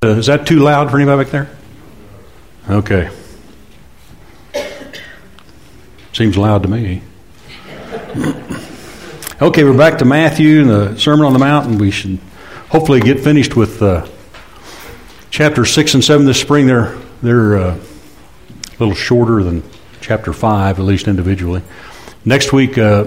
Uh, 0.00 0.10
is 0.10 0.26
that 0.26 0.46
too 0.46 0.60
loud 0.60 0.92
for 0.92 0.96
anybody 0.96 1.24
back 1.24 1.32
there? 1.32 1.50
Okay. 2.70 3.10
Seems 6.12 6.38
loud 6.38 6.62
to 6.62 6.68
me. 6.68 7.02
okay, 9.42 9.64
we're 9.64 9.76
back 9.76 9.98
to 9.98 10.04
Matthew 10.04 10.60
and 10.60 10.70
the 10.70 10.96
Sermon 10.96 11.26
on 11.26 11.32
the 11.32 11.40
Mount, 11.40 11.66
and 11.66 11.80
we 11.80 11.90
should 11.90 12.20
hopefully 12.68 13.00
get 13.00 13.18
finished 13.18 13.56
with 13.56 13.82
uh, 13.82 14.06
chapter 15.30 15.64
six 15.64 15.94
and 15.94 16.04
seven 16.04 16.26
this 16.26 16.40
spring. 16.40 16.68
They're 16.68 16.96
they're 17.20 17.56
uh, 17.58 17.74
a 17.74 18.78
little 18.78 18.94
shorter 18.94 19.42
than 19.42 19.64
chapter 20.00 20.32
five, 20.32 20.78
at 20.78 20.84
least 20.84 21.08
individually. 21.08 21.62
Next 22.24 22.52
week, 22.52 22.78
uh, 22.78 23.06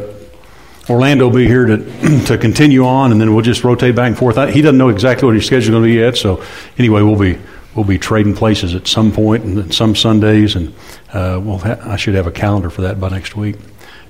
Orlando 0.89 1.27
will 1.27 1.36
be 1.36 1.48
here 1.48 1.66
to, 1.66 1.77
to 2.27 2.38
continue 2.38 2.86
on, 2.86 3.11
and 3.11 3.21
then 3.21 3.34
we'll 3.34 3.43
just 3.43 3.63
rotate 3.63 3.95
back 3.95 4.07
and 4.07 4.18
forth. 4.18 4.38
I, 4.38 4.52
he 4.52 4.61
doesn't 4.61 4.77
know 4.77 4.89
exactly 4.89 5.25
what 5.25 5.36
his 5.36 5.45
schedule 5.45 5.61
is 5.61 5.70
going 5.70 5.84
to 5.84 5.88
be 5.88 6.00
yet, 6.00 6.18
so 6.18 6.43
anyway, 6.77 7.02
we'll 7.02 7.20
be 7.20 7.39
we'll 7.75 7.86
be 7.86 7.98
trading 7.98 8.36
places 8.36 8.75
at 8.75 8.88
some 8.88 9.12
point, 9.12 9.44
and 9.44 9.73
some 9.73 9.95
Sundays, 9.95 10.55
and 10.55 10.73
uh, 11.13 11.39
we'll 11.41 11.59
ha- 11.59 11.80
I 11.84 11.95
should 11.95 12.16
have 12.16 12.27
a 12.27 12.31
calendar 12.31 12.70
for 12.70 12.81
that 12.81 12.99
by 12.99 13.09
next 13.09 13.36
week. 13.36 13.55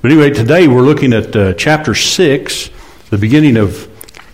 But 0.01 0.11
anyway, 0.11 0.31
today 0.31 0.67
we're 0.67 0.81
looking 0.81 1.13
at 1.13 1.35
uh, 1.35 1.53
chapter 1.53 1.93
six, 1.93 2.69
the 3.09 3.17
beginning 3.17 3.57
of 3.57 3.87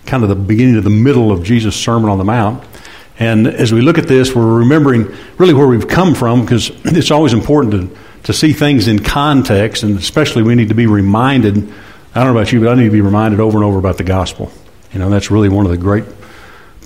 kind 0.06 0.24
of 0.24 0.30
the 0.30 0.36
beginning 0.36 0.78
of 0.78 0.84
the 0.84 0.90
middle 0.90 1.32
of 1.32 1.44
Jesus' 1.44 1.76
Sermon 1.76 2.10
on 2.10 2.18
the 2.18 2.24
Mount. 2.24 2.64
And 3.20 3.48
as 3.48 3.74
we 3.74 3.82
look 3.82 3.98
at 3.98 4.08
this, 4.08 4.34
we're 4.34 4.60
remembering 4.60 5.14
really 5.38 5.54
where 5.54 5.68
we've 5.68 5.88
come 5.88 6.16
from 6.16 6.42
because 6.42 6.70
it's 6.86 7.12
always 7.12 7.34
important 7.34 7.74
to, 7.92 7.98
to 8.24 8.34
see 8.34 8.54
things 8.54 8.88
in 8.88 9.00
context, 9.00 9.84
and 9.84 9.98
especially 9.98 10.44
we 10.44 10.56
need 10.56 10.70
to 10.70 10.76
be 10.76 10.88
reminded 10.88 11.74
I 12.18 12.24
don't 12.24 12.34
know 12.34 12.40
about 12.40 12.52
you, 12.52 12.60
but 12.62 12.70
I 12.70 12.74
need 12.74 12.86
to 12.86 12.92
be 12.92 13.02
reminded 13.02 13.40
over 13.40 13.60
and 13.60 13.64
over 13.64 13.78
about 13.78 13.98
the 14.00 14.04
gospel. 14.04 14.52
You 14.92 14.98
know, 14.98 15.08
that's 15.08 15.30
really 15.30 15.50
one 15.50 15.66
of 15.66 15.72
the 15.72 15.78
great 15.78 16.04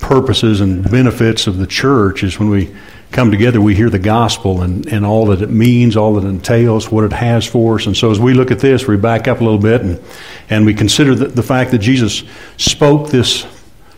purposes 0.02 0.59
and 0.59 0.84
benefits 0.91 1.48
of 1.48 1.57
the 1.57 1.67
church 1.67 2.21
is 2.21 2.38
when 2.38 2.49
we 2.49 2.76
come 3.12 3.31
together, 3.31 3.62
we 3.62 3.73
hear 3.73 3.90
the 3.90 3.98
gospel 3.98 4.62
and, 4.62 4.85
and 4.88 5.05
all 5.05 5.27
that 5.27 5.41
it 5.41 5.49
means, 5.49 5.96
all 5.96 6.15
that 6.15 6.26
it 6.26 6.29
entails, 6.29 6.91
what 6.91 7.05
it 7.05 7.13
has 7.13 7.46
for 7.46 7.76
us. 7.76 7.85
And 7.85 7.96
so 7.96 8.12
as 8.12 8.20
we 8.20 8.34
look 8.34 8.51
at 8.51 8.60
this, 8.60 8.85
we 8.85 8.98
back 8.98 9.29
up 9.29 9.40
a 9.40 9.43
little 9.46 9.57
bit 9.57 9.79
and, 9.79 10.04
and 10.49 10.65
we 10.65 10.73
consider 10.73 11.15
the, 11.15 11.27
the 11.27 11.43
fact 11.43 11.71
that 11.71 11.79
Jesus 11.79 12.23
spoke 12.57 13.10
this 13.10 13.45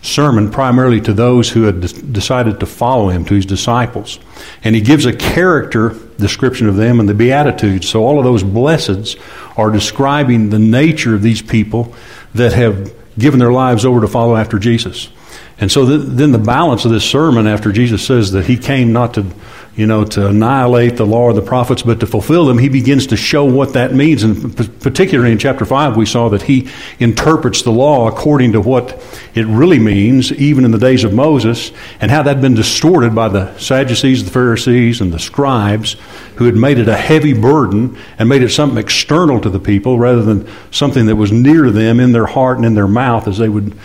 sermon 0.04 0.52
primarily 0.52 1.02
to 1.02 1.14
those 1.14 1.50
who 1.50 1.64
had 1.64 1.82
decided 2.14 2.60
to 2.60 2.66
follow 2.66 3.10
him, 3.10 3.26
to 3.26 3.34
his 3.34 3.46
disciples. 3.46 4.20
And 4.64 4.76
he 4.76 4.82
gives 4.82 5.06
a 5.06 5.14
character 5.14 5.96
description 6.18 6.68
of 6.68 6.76
them 6.76 7.00
and 7.00 7.08
the 7.08 7.14
Beatitudes. 7.14 7.90
So 7.90 8.04
all 8.04 8.20
of 8.20 8.26
those 8.26 8.44
blesseds 8.44 9.20
are 9.58 9.72
describing 9.72 10.50
the 10.50 10.60
nature 10.60 11.16
of 11.16 11.22
these 11.22 11.42
people 11.42 11.96
that 12.36 12.54
have 12.54 12.94
given 13.18 13.40
their 13.40 13.52
lives 13.52 13.86
over 13.86 14.02
to 14.02 14.08
follow 14.08 14.36
after 14.36 14.60
Jesus. 14.60 15.10
And 15.58 15.72
so 15.72 15.86
the, 15.86 15.98
then 15.98 16.32
the 16.32 16.40
balance 16.40 16.84
of 16.84 16.92
this 16.92 17.10
sermon, 17.10 17.48
after 17.48 17.72
Jesus 17.72 18.06
says 18.06 18.32
that 18.34 18.46
he 18.46 18.58
came 18.58 18.92
not 18.92 19.14
to 19.14 19.26
you 19.76 19.88
know, 19.88 20.06
to 20.06 20.28
annihilate 20.28 20.98
the 20.98 21.06
law 21.06 21.24
or 21.24 21.34
the 21.34 21.42
prophets, 21.42 21.82
but 21.82 22.00
to 22.00 22.06
fulfill 22.06 22.46
them, 22.46 22.60
he 22.60 22.70
begins 22.70 23.08
to 23.08 23.18
show 23.18 23.44
what 23.44 23.74
that 23.74 23.92
means. 23.92 24.22
And 24.22 24.56
particularly 24.82 25.32
in 25.32 25.40
chapter 25.40 25.66
5, 25.66 25.98
we 25.98 26.06
saw 26.06 26.30
that 26.30 26.44
he 26.44 26.70
interprets 27.00 27.64
the 27.64 27.72
law 27.72 28.08
according 28.08 28.52
to 28.52 28.62
what 28.62 29.02
it 29.34 29.48
really 29.48 29.80
means, 29.80 30.32
even 30.34 30.64
in 30.64 30.70
the 30.70 30.78
days 30.78 31.04
of 31.04 31.14
Moses, 31.14 31.72
and 32.00 32.12
how 32.12 32.22
that 32.22 32.36
had 32.36 32.42
been 32.42 32.54
distorted 32.54 33.16
by 33.16 33.30
the 33.30 33.58
Sadducees, 33.58 34.24
the 34.24 34.30
Pharisees, 34.30 35.02
and 35.02 35.12
the 35.12 35.18
scribes, 35.18 35.96
who 36.36 36.46
had 36.46 36.56
made 36.56 36.78
it 36.78 36.88
a 36.88 36.96
heavy 36.96 37.34
burden 37.34 37.98
and 38.20 38.30
made 38.30 38.44
it 38.44 38.50
something 38.50 38.78
external 38.78 39.42
to 39.42 39.50
the 39.50 39.60
people 39.60 39.98
rather 39.98 40.22
than 40.22 40.48
something 40.70 41.08
that 41.08 41.16
was 41.16 41.32
near 41.32 41.72
them 41.72 42.00
in 42.00 42.12
their 42.12 42.28
heart 42.28 42.58
and 42.58 42.66
in 42.66 42.76
their 42.76 42.88
mouth 42.88 43.28
as 43.28 43.40
they 43.40 43.50
would 43.50 43.76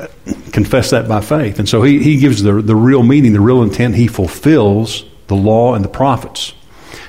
uh, 0.00 0.06
confess 0.52 0.88
that 0.90 1.06
by 1.06 1.20
faith. 1.20 1.58
And 1.58 1.68
so 1.68 1.82
he, 1.82 2.02
he 2.02 2.16
gives 2.16 2.42
the, 2.42 2.62
the 2.62 2.74
real 2.74 3.02
meaning, 3.02 3.34
the 3.34 3.40
real 3.40 3.62
intent. 3.62 3.94
He 3.94 4.06
fulfills 4.06 5.04
the 5.28 5.36
law 5.36 5.74
and 5.74 5.84
the 5.84 5.88
prophets. 5.88 6.52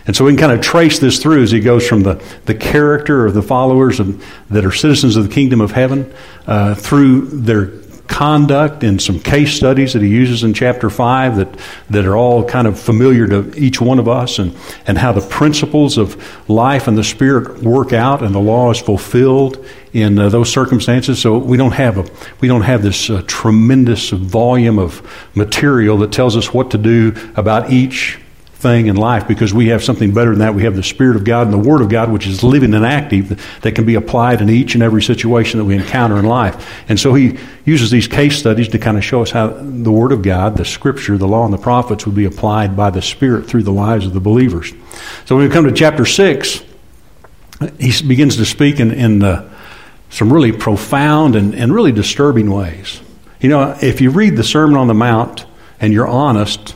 And 0.05 0.15
so 0.15 0.25
we 0.25 0.31
can 0.31 0.39
kind 0.39 0.51
of 0.51 0.61
trace 0.61 0.99
this 0.99 1.19
through 1.19 1.43
as 1.43 1.51
he 1.51 1.59
goes 1.59 1.87
from 1.87 2.03
the, 2.03 2.23
the 2.45 2.55
character 2.55 3.25
of 3.25 3.33
the 3.33 3.41
followers 3.41 3.99
of, 3.99 4.25
that 4.49 4.65
are 4.65 4.71
citizens 4.71 5.15
of 5.15 5.27
the 5.27 5.33
kingdom 5.33 5.61
of 5.61 5.71
heaven 5.71 6.13
uh, 6.47 6.75
through 6.75 7.25
their 7.27 7.79
conduct 8.09 8.83
and 8.83 8.99
some 8.99 9.19
case 9.19 9.55
studies 9.55 9.93
that 9.93 10.01
he 10.01 10.09
uses 10.09 10.43
in 10.43 10.53
chapter 10.53 10.89
5 10.89 11.37
that, 11.37 11.59
that 11.91 12.05
are 12.05 12.17
all 12.17 12.43
kind 12.43 12.67
of 12.67 12.77
familiar 12.77 13.27
to 13.27 13.53
each 13.55 13.79
one 13.79 13.99
of 13.99 14.07
us 14.07 14.39
and, 14.39 14.57
and 14.87 14.97
how 14.97 15.13
the 15.13 15.21
principles 15.21 15.97
of 15.97 16.49
life 16.49 16.87
and 16.87 16.97
the 16.97 17.03
spirit 17.03 17.61
work 17.61 17.93
out 17.93 18.23
and 18.23 18.33
the 18.33 18.39
law 18.39 18.71
is 18.71 18.79
fulfilled 18.79 19.63
in 19.93 20.19
uh, 20.19 20.29
those 20.29 20.51
circumstances 20.51 21.19
so 21.19 21.37
we 21.37 21.57
don't 21.57 21.71
have 21.71 21.97
a 21.97 22.05
we 22.41 22.47
don't 22.47 22.61
have 22.61 22.83
this 22.83 23.09
uh, 23.09 23.23
tremendous 23.25 24.09
volume 24.11 24.77
of 24.77 25.01
material 25.35 25.97
that 25.97 26.11
tells 26.11 26.37
us 26.37 26.53
what 26.53 26.71
to 26.71 26.77
do 26.77 27.13
about 27.35 27.71
each 27.71 28.19
thing 28.59 28.87
in 28.87 28.97
life 28.97 29.25
because 29.25 29.53
we 29.53 29.69
have 29.69 29.81
something 29.81 30.13
better 30.13 30.31
than 30.31 30.39
that. 30.39 30.53
We 30.53 30.63
have 30.63 30.75
the 30.75 30.83
Spirit 30.83 31.15
of 31.15 31.23
God 31.23 31.47
and 31.47 31.53
the 31.53 31.69
Word 31.69 31.81
of 31.81 31.87
God, 31.87 32.11
which 32.11 32.27
is 32.27 32.43
living 32.43 32.73
and 32.73 32.85
active, 32.85 33.41
that 33.61 33.73
can 33.73 33.85
be 33.85 33.95
applied 33.95 34.41
in 34.41 34.49
each 34.49 34.73
and 34.73 34.83
every 34.83 35.01
situation 35.01 35.59
that 35.59 35.65
we 35.65 35.75
encounter 35.75 36.19
in 36.19 36.25
life. 36.25 36.69
And 36.89 36.99
so 36.99 37.13
he 37.13 37.37
uses 37.63 37.89
these 37.89 38.07
case 38.07 38.37
studies 38.37 38.67
to 38.69 38.77
kind 38.77 38.97
of 38.97 39.03
show 39.03 39.21
us 39.21 39.31
how 39.31 39.47
the 39.47 39.91
Word 39.91 40.11
of 40.11 40.21
God, 40.21 40.57
the 40.57 40.65
Scripture, 40.65 41.17
the 41.17 41.27
law, 41.27 41.45
and 41.45 41.53
the 41.53 41.57
prophets 41.57 42.05
would 42.05 42.15
be 42.15 42.25
applied 42.25 42.75
by 42.75 42.89
the 42.89 43.01
Spirit 43.01 43.47
through 43.47 43.63
the 43.63 43.71
lives 43.71 44.05
of 44.05 44.13
the 44.13 44.19
believers. 44.19 44.73
So 45.25 45.37
when 45.37 45.47
we 45.47 45.53
come 45.53 45.63
to 45.63 45.71
chapter 45.71 46.05
6, 46.05 46.63
he 47.79 48.07
begins 48.07 48.35
to 48.37 48.45
speak 48.45 48.81
in, 48.81 48.91
in 48.91 49.23
uh, 49.23 49.48
some 50.09 50.31
really 50.31 50.51
profound 50.51 51.35
and, 51.35 51.53
and 51.53 51.73
really 51.73 51.91
disturbing 51.91 52.51
ways. 52.51 53.01
You 53.39 53.49
know, 53.49 53.77
if 53.81 54.01
you 54.01 54.09
read 54.09 54.35
the 54.35 54.43
Sermon 54.43 54.75
on 54.77 54.87
the 54.87 54.93
Mount 54.93 55.45
and 55.79 55.93
you're 55.93 56.07
honest, 56.07 56.75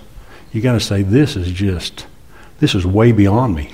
you 0.51 0.61
got 0.61 0.73
to 0.73 0.79
say, 0.79 1.01
this 1.01 1.35
is 1.35 1.51
just, 1.51 2.05
this 2.59 2.75
is 2.75 2.85
way 2.85 3.11
beyond 3.11 3.55
me. 3.55 3.71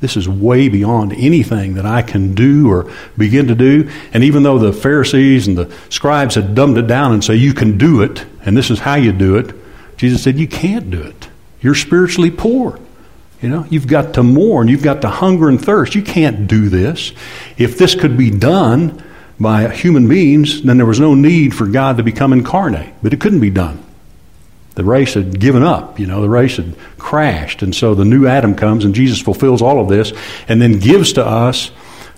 This 0.00 0.16
is 0.16 0.28
way 0.28 0.68
beyond 0.68 1.12
anything 1.12 1.74
that 1.74 1.86
I 1.86 2.02
can 2.02 2.34
do 2.34 2.70
or 2.70 2.90
begin 3.16 3.46
to 3.46 3.54
do. 3.54 3.88
And 4.12 4.24
even 4.24 4.42
though 4.42 4.58
the 4.58 4.72
Pharisees 4.72 5.46
and 5.46 5.56
the 5.56 5.72
scribes 5.90 6.34
had 6.34 6.54
dumbed 6.54 6.76
it 6.76 6.88
down 6.88 7.12
and 7.12 7.24
say, 7.24 7.36
you 7.36 7.54
can 7.54 7.78
do 7.78 8.02
it, 8.02 8.26
and 8.44 8.56
this 8.56 8.70
is 8.70 8.80
how 8.80 8.96
you 8.96 9.12
do 9.12 9.36
it, 9.36 9.54
Jesus 9.96 10.22
said, 10.22 10.38
you 10.38 10.48
can't 10.48 10.90
do 10.90 11.00
it. 11.00 11.28
You're 11.60 11.76
spiritually 11.76 12.32
poor. 12.32 12.80
You 13.42 13.48
know, 13.48 13.66
you've 13.68 13.88
got 13.88 14.14
to 14.14 14.22
mourn. 14.22 14.68
You've 14.68 14.82
got 14.82 15.02
to 15.02 15.08
hunger 15.08 15.48
and 15.48 15.62
thirst. 15.62 15.94
You 15.94 16.02
can't 16.02 16.46
do 16.46 16.68
this. 16.68 17.12
If 17.58 17.76
this 17.76 17.94
could 17.94 18.16
be 18.16 18.30
done 18.30 19.02
by 19.38 19.68
human 19.68 20.08
beings, 20.08 20.62
then 20.62 20.76
there 20.76 20.86
was 20.86 21.00
no 21.00 21.14
need 21.14 21.54
for 21.54 21.66
God 21.66 21.96
to 21.96 22.02
become 22.02 22.32
incarnate. 22.32 22.94
But 23.02 23.12
it 23.12 23.20
couldn't 23.20 23.40
be 23.40 23.50
done 23.50 23.84
the 24.74 24.84
race 24.84 25.14
had 25.14 25.38
given 25.38 25.62
up, 25.62 26.00
you 26.00 26.06
know, 26.06 26.22
the 26.22 26.28
race 26.28 26.56
had 26.56 26.74
crashed. 26.98 27.62
And 27.62 27.74
so 27.74 27.94
the 27.94 28.04
new 28.04 28.26
Adam 28.26 28.54
comes 28.54 28.84
and 28.84 28.94
Jesus 28.94 29.20
fulfills 29.20 29.60
all 29.60 29.80
of 29.80 29.88
this 29.88 30.12
and 30.48 30.62
then 30.62 30.78
gives 30.78 31.12
to 31.14 31.26
us 31.26 31.70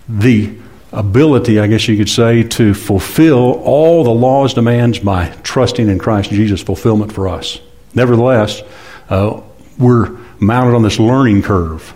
the 0.08 0.56
ability, 0.92 1.58
I 1.58 1.66
guess 1.66 1.88
you 1.88 1.96
could 1.96 2.08
say, 2.08 2.44
to 2.44 2.72
fulfill 2.74 3.60
all 3.64 4.04
the 4.04 4.14
law's 4.14 4.54
demands 4.54 5.00
by 5.00 5.34
trusting 5.42 5.88
in 5.88 5.98
Christ 5.98 6.30
Jesus' 6.30 6.62
fulfillment 6.62 7.12
for 7.12 7.28
us. 7.28 7.58
Nevertheless, 7.94 8.62
uh, 9.08 9.40
we're 9.76 10.16
mounted 10.44 10.74
on 10.74 10.82
this 10.82 10.98
learning 10.98 11.42
curve 11.42 11.94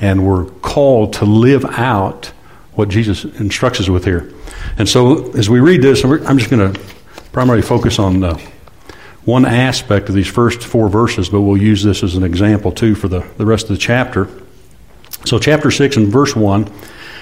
and 0.00 0.26
we're 0.26 0.46
called 0.46 1.12
to 1.14 1.24
live 1.24 1.64
out 1.64 2.32
what 2.72 2.88
Jesus 2.88 3.24
instructs 3.24 3.80
us 3.80 3.88
with 3.88 4.04
here. 4.04 4.32
And 4.78 4.88
so 4.88 5.30
as 5.32 5.50
we 5.50 5.60
read 5.60 5.82
this, 5.82 6.04
I'm 6.04 6.38
just 6.38 6.50
going 6.50 6.72
to 6.72 6.80
primarily 7.32 7.62
focus 7.62 7.98
on 7.98 8.20
the 8.20 8.34
one 9.24 9.44
aspect 9.44 10.08
of 10.08 10.14
these 10.14 10.26
first 10.26 10.62
four 10.62 10.88
verses, 10.88 11.28
but 11.28 11.42
we'll 11.42 11.60
use 11.60 11.82
this 11.82 12.02
as 12.02 12.16
an 12.16 12.24
example 12.24 12.72
too 12.72 12.94
for 12.94 13.08
the, 13.08 13.20
the 13.36 13.44
rest 13.44 13.64
of 13.64 13.70
the 13.70 13.78
chapter. 13.78 14.28
So, 15.26 15.38
chapter 15.38 15.70
6 15.70 15.98
and 15.98 16.08
verse 16.08 16.34
1, 16.34 16.72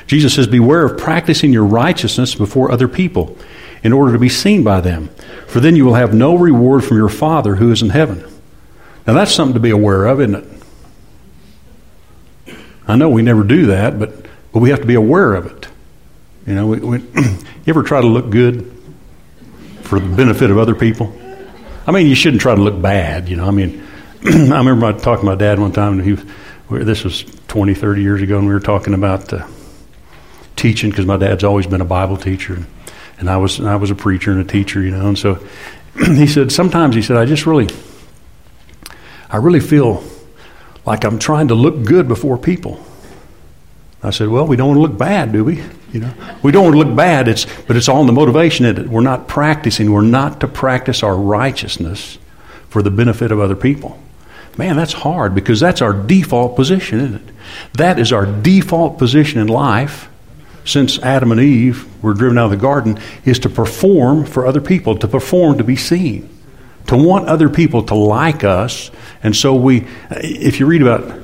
Jesus 0.07 0.35
says, 0.35 0.47
Beware 0.47 0.85
of 0.85 0.99
practicing 0.99 1.53
your 1.53 1.65
righteousness 1.65 2.37
before 2.37 2.71
other 2.71 2.87
people 2.87 3.37
in 3.83 3.93
order 3.93 4.13
to 4.13 4.19
be 4.19 4.29
seen 4.29 4.63
by 4.63 4.81
them, 4.81 5.09
for 5.49 5.59
then 5.59 5.75
you 5.75 5.85
will 5.85 5.95
have 5.95 6.15
no 6.15 6.37
reward 6.37 6.85
from 6.85 6.97
your 6.97 7.09
Father 7.09 7.57
who 7.57 7.73
is 7.73 7.83
in 7.83 7.91
heaven. 7.91 8.25
Now, 9.07 9.15
that's 9.15 9.33
something 9.33 9.55
to 9.55 9.61
be 9.61 9.71
aware 9.71 10.07
of, 10.07 10.21
isn't 10.21 10.35
it? 10.37 10.58
I 12.89 12.97
know 12.97 13.11
we 13.11 13.21
never 13.23 13.45
do 13.45 13.67
that, 13.67 13.99
but, 13.99 14.27
but 14.53 14.61
we 14.61 14.71
have 14.71 14.81
to 14.81 14.87
be 14.87 14.95
aware 14.95 15.35
of 15.35 15.47
it. 15.47 15.69
You 16.47 16.55
know, 16.55 16.67
we, 16.67 16.79
we, 16.79 16.99
you 17.15 17.39
ever 17.67 17.83
try 17.83 18.01
to 18.01 18.07
look 18.07 18.31
good 18.31 18.73
for 19.83 20.01
the 20.01 20.17
benefit 20.17 20.51
of 20.51 20.57
other 20.57 20.75
people? 20.75 21.15
I 21.87 21.93
mean, 21.93 22.07
you 22.07 22.15
shouldn't 22.15 22.41
try 22.41 22.55
to 22.55 22.61
look 22.61 22.81
bad, 22.81 23.29
you 23.29 23.37
know. 23.37 23.47
I 23.47 23.51
mean, 23.51 23.87
I 24.25 24.59
remember 24.59 24.87
I 24.87 24.93
talking 24.93 25.27
to 25.27 25.27
my 25.27 25.35
dad 25.35 25.59
one 25.59 25.73
time, 25.73 26.01
and 26.01 26.03
he 26.03 26.13
was, 26.13 26.87
this 26.87 27.05
was 27.05 27.25
20, 27.49 27.75
30 27.75 28.03
years 28.03 28.23
ago, 28.23 28.39
and 28.39 28.47
we 28.47 28.55
were 28.55 28.61
talking 28.61 28.95
about 28.95 29.33
uh, 29.33 29.47
teaching 30.57 30.89
because 30.89 31.05
my 31.05 31.19
dad's 31.19 31.45
always 31.45 31.67
been 31.67 31.83
a 31.83 31.87
Bible 31.87 32.17
teacher, 32.17 32.55
and, 32.55 32.67
and 33.19 33.31
I 33.31 33.37
was 33.37 33.61
I 33.61 33.77
was 33.77 33.91
a 33.91 33.95
preacher 33.95 34.31
and 34.31 34.41
a 34.41 34.45
teacher, 34.45 34.83
you 34.83 34.91
know. 34.91 35.09
And 35.09 35.19
so 35.19 35.35
he 35.99 36.27
said 36.27 36.53
sometimes 36.53 36.95
he 36.95 37.03
said 37.03 37.17
I 37.17 37.27
just 37.27 37.47
really, 37.47 37.69
I 39.31 39.37
really 39.37 39.61
feel 39.61 40.03
like 40.89 41.05
I'm 41.05 41.19
trying 41.19 41.49
to 41.49 41.55
look 41.55 41.85
good 41.85 42.09
before 42.09 42.39
people. 42.39 42.83
I 44.03 44.09
said, 44.09 44.29
well, 44.29 44.47
we 44.47 44.57
don't 44.57 44.69
want 44.69 44.79
to 44.79 44.83
look 44.83 44.97
bad, 44.97 45.33
do 45.33 45.45
we? 45.45 45.63
You 45.93 46.01
know, 46.01 46.15
we 46.43 46.51
don't 46.51 46.65
want 46.65 46.77
to 46.77 46.79
look 46.79 46.97
bad. 46.97 47.29
It's 47.29 47.45
but 47.67 47.77
it's 47.77 47.91
all 47.91 48.01
in 48.01 48.07
the 48.07 48.13
motivation 48.15 48.65
that 48.65 48.89
we're 48.89 49.03
not 49.03 49.29
practicing. 49.29 49.93
We're 49.93 50.01
not 50.01 50.41
to 50.41 50.49
practice 50.49 51.03
our 51.03 51.15
righteousness 51.15 52.17
for 52.71 52.81
the 52.81 52.91
benefit 52.91 53.31
of 53.31 53.39
other 53.39 53.55
people. 53.55 54.01
Man, 54.57 54.77
that's 54.77 54.95
hard 54.95 55.35
because 55.35 55.61
that's 55.61 55.83
our 55.83 55.93
default 55.93 56.57
position, 56.57 57.01
isn't 57.01 57.29
it? 57.29 57.35
That 57.75 57.99
is 57.99 58.11
our 58.11 58.25
default 58.25 58.97
position 58.97 59.41
in 59.41 59.49
life 59.49 60.09
since 60.65 60.99
Adam 61.01 61.33
and 61.33 61.41
Eve 61.41 61.87
were 62.03 62.15
driven 62.15 62.39
out 62.39 62.47
of 62.47 62.51
the 62.53 62.57
garden 62.57 62.99
is 63.27 63.39
to 63.41 63.51
perform 63.51 64.25
for 64.25 64.47
other 64.47 64.63
people, 64.63 64.97
to 64.97 65.09
perform 65.09 65.59
to 65.59 65.65
be 65.65 65.77
seen, 65.77 66.31
to 66.89 66.97
want 66.97 67.29
other 67.29 67.49
people 67.49 67.85
to 67.85 67.95
like 67.95 68.45
us. 68.45 68.91
And 69.23 69.35
so 69.35 69.55
we, 69.55 69.87
if 70.11 70.61
you 70.61 70.67
read 70.67 70.83
about 70.83 71.21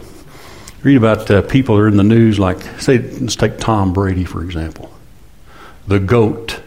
read 0.82 0.96
about 0.98 1.30
uh, 1.30 1.40
people 1.40 1.76
that 1.76 1.82
are 1.82 1.88
in 1.88 1.96
the 1.96 2.04
news, 2.04 2.38
like 2.38 2.62
say, 2.78 2.98
let's 2.98 3.36
take 3.36 3.58
Tom 3.58 3.92
Brady 3.92 4.24
for 4.24 4.42
example, 4.42 4.92
the 5.86 5.98
goat, 5.98 6.60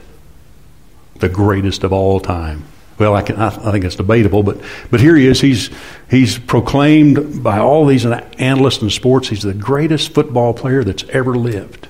the 1.19 1.29
greatest 1.29 1.83
of 1.83 1.93
all 1.93 2.19
time. 2.19 2.63
Well, 2.97 3.15
I, 3.15 3.21
can, 3.21 3.35
I, 3.35 3.47
I 3.47 3.71
think 3.71 3.85
it's 3.85 3.95
debatable, 3.95 4.41
but, 4.41 4.57
but 4.89 4.99
here 4.99 5.15
he 5.15 5.27
is. 5.27 5.39
He's, 5.39 5.69
he's 6.09 6.39
proclaimed 6.39 7.43
by 7.43 7.59
all 7.59 7.85
these 7.85 8.07
analysts 8.07 8.81
in 8.81 8.89
sports, 8.89 9.29
he's 9.29 9.43
the 9.43 9.53
greatest 9.53 10.15
football 10.15 10.51
player 10.55 10.83
that's 10.83 11.03
ever 11.09 11.35
lived. 11.35 11.87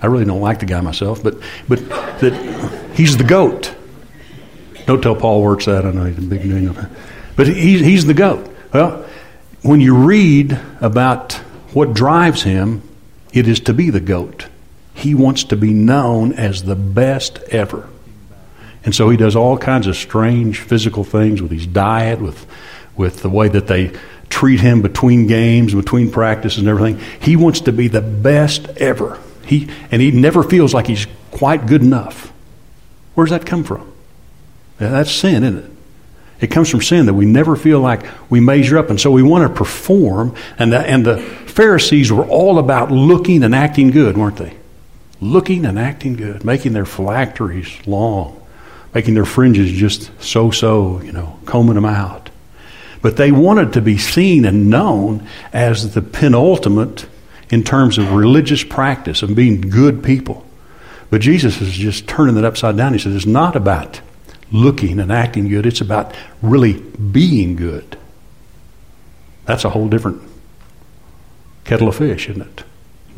I 0.00 0.06
really 0.06 0.24
don't 0.24 0.40
like 0.40 0.60
the 0.60 0.66
guy 0.66 0.80
myself, 0.80 1.24
but, 1.24 1.34
but 1.68 1.80
that 2.20 2.92
he's 2.94 3.16
the 3.16 3.24
GOAT. 3.24 3.74
Don't 4.88 5.02
tell 5.02 5.14
Paul 5.14 5.42
Wirtz 5.42 5.66
that. 5.66 5.84
I 5.84 5.90
know 5.90 6.06
he's 6.06 6.16
a 6.16 6.22
big 6.22 6.46
New 6.46 6.74
But 7.36 7.46
he's, 7.46 7.80
he's 7.80 8.06
the 8.06 8.14
GOAT. 8.14 8.50
Well, 8.72 9.04
when 9.60 9.82
you 9.82 9.94
read 9.94 10.58
about 10.80 11.34
what 11.74 11.92
drives 11.92 12.42
him, 12.42 12.80
it 13.34 13.46
is 13.46 13.60
to 13.60 13.74
be 13.74 13.90
the 13.90 14.00
GOAT. 14.00 14.48
He 14.94 15.14
wants 15.14 15.44
to 15.44 15.56
be 15.56 15.74
known 15.74 16.32
as 16.32 16.62
the 16.62 16.74
best 16.74 17.38
ever. 17.50 17.86
And 18.82 18.94
so 18.94 19.10
he 19.10 19.18
does 19.18 19.36
all 19.36 19.58
kinds 19.58 19.86
of 19.88 19.94
strange 19.94 20.60
physical 20.60 21.04
things 21.04 21.42
with 21.42 21.50
his 21.50 21.66
diet, 21.66 22.22
with, 22.22 22.46
with 22.96 23.20
the 23.20 23.28
way 23.28 23.48
that 23.48 23.66
they 23.66 23.92
treat 24.30 24.60
him 24.60 24.80
between 24.80 25.26
games, 25.26 25.74
between 25.74 26.10
practices 26.10 26.60
and 26.60 26.68
everything. 26.68 26.98
He 27.20 27.36
wants 27.36 27.60
to 27.60 27.72
be 27.72 27.88
the 27.88 28.00
best 28.00 28.66
ever. 28.78 29.18
He, 29.44 29.68
and 29.90 30.00
he 30.00 30.12
never 30.12 30.42
feels 30.42 30.72
like 30.72 30.86
he's 30.86 31.06
quite 31.30 31.66
good 31.66 31.82
enough. 31.82 32.32
Where 33.12 33.26
does 33.26 33.38
that 33.38 33.44
come 33.44 33.64
from? 33.64 33.92
That's 34.78 35.10
sin, 35.10 35.42
isn't 35.44 35.58
it? 35.58 35.70
It 36.40 36.46
comes 36.48 36.70
from 36.70 36.82
sin 36.82 37.06
that 37.06 37.14
we 37.14 37.26
never 37.26 37.56
feel 37.56 37.80
like 37.80 38.06
we 38.30 38.38
measure 38.40 38.78
up, 38.78 38.90
and 38.90 39.00
so 39.00 39.10
we 39.10 39.22
want 39.22 39.48
to 39.48 39.56
perform. 39.56 40.36
And 40.58 40.72
the, 40.72 40.78
and 40.78 41.04
the 41.04 41.18
Pharisees 41.18 42.12
were 42.12 42.24
all 42.24 42.58
about 42.58 42.92
looking 42.92 43.42
and 43.42 43.54
acting 43.54 43.90
good, 43.90 44.16
weren't 44.16 44.36
they? 44.36 44.56
Looking 45.20 45.66
and 45.66 45.78
acting 45.78 46.14
good, 46.14 46.44
making 46.44 46.74
their 46.74 46.84
phylacteries 46.84 47.68
long, 47.86 48.40
making 48.94 49.14
their 49.14 49.24
fringes 49.24 49.72
just 49.72 50.10
so 50.22 50.52
so, 50.52 51.00
you 51.02 51.10
know, 51.10 51.38
combing 51.44 51.74
them 51.74 51.84
out. 51.84 52.30
But 53.02 53.16
they 53.16 53.32
wanted 53.32 53.72
to 53.72 53.80
be 53.80 53.98
seen 53.98 54.44
and 54.44 54.70
known 54.70 55.26
as 55.52 55.94
the 55.94 56.02
penultimate 56.02 57.06
in 57.50 57.64
terms 57.64 57.98
of 57.98 58.12
religious 58.12 58.62
practice 58.62 59.22
and 59.22 59.34
being 59.34 59.60
good 59.60 60.04
people. 60.04 60.46
But 61.10 61.20
Jesus 61.20 61.60
is 61.60 61.72
just 61.72 62.06
turning 62.06 62.36
that 62.36 62.44
upside 62.44 62.76
down. 62.76 62.92
He 62.92 62.98
says 62.98 63.16
it's 63.16 63.26
not 63.26 63.56
about 63.56 64.00
looking 64.50 64.98
and 64.98 65.12
acting 65.12 65.48
good, 65.48 65.66
it's 65.66 65.80
about 65.80 66.14
really 66.42 66.74
being 66.74 67.56
good. 67.56 67.98
That's 69.44 69.64
a 69.64 69.70
whole 69.70 69.88
different 69.88 70.22
kettle 71.64 71.88
of 71.88 71.96
fish, 71.96 72.28
isn't 72.28 72.42
it? 72.42 72.64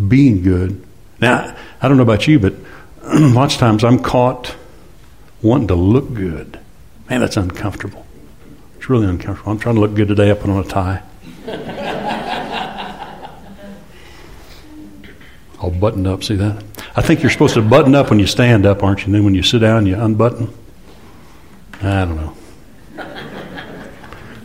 Being 0.08 0.42
good. 0.42 0.84
Now, 1.20 1.56
I 1.80 1.88
don't 1.88 1.96
know 1.96 2.02
about 2.02 2.26
you, 2.26 2.38
but 2.38 2.54
lots 3.04 3.54
of 3.54 3.60
times 3.60 3.84
I'm 3.84 3.98
caught 3.98 4.54
wanting 5.42 5.68
to 5.68 5.74
look 5.74 6.12
good. 6.14 6.58
Man, 7.08 7.20
that's 7.20 7.36
uncomfortable. 7.36 8.06
It's 8.76 8.88
really 8.88 9.06
uncomfortable. 9.06 9.52
I'm 9.52 9.58
trying 9.58 9.74
to 9.74 9.80
look 9.80 9.94
good 9.94 10.08
today. 10.08 10.30
I 10.30 10.34
put 10.34 10.50
on 10.50 10.64
a 10.64 10.68
tie. 10.68 11.02
All 15.60 15.70
buttoned 15.70 16.06
up. 16.06 16.24
See 16.24 16.36
that? 16.36 16.64
I 16.96 17.02
think 17.02 17.22
you're 17.22 17.30
supposed 17.30 17.54
to 17.54 17.62
button 17.62 17.94
up 17.94 18.08
when 18.08 18.18
you 18.18 18.26
stand 18.26 18.64
up, 18.64 18.82
aren't 18.82 19.00
you? 19.00 19.06
And 19.06 19.14
then 19.14 19.24
when 19.24 19.34
you 19.34 19.42
sit 19.42 19.58
down, 19.58 19.86
you 19.86 19.96
unbutton. 19.96 20.48
I 21.82 22.04
don't 22.04 22.16
know. 22.16 22.36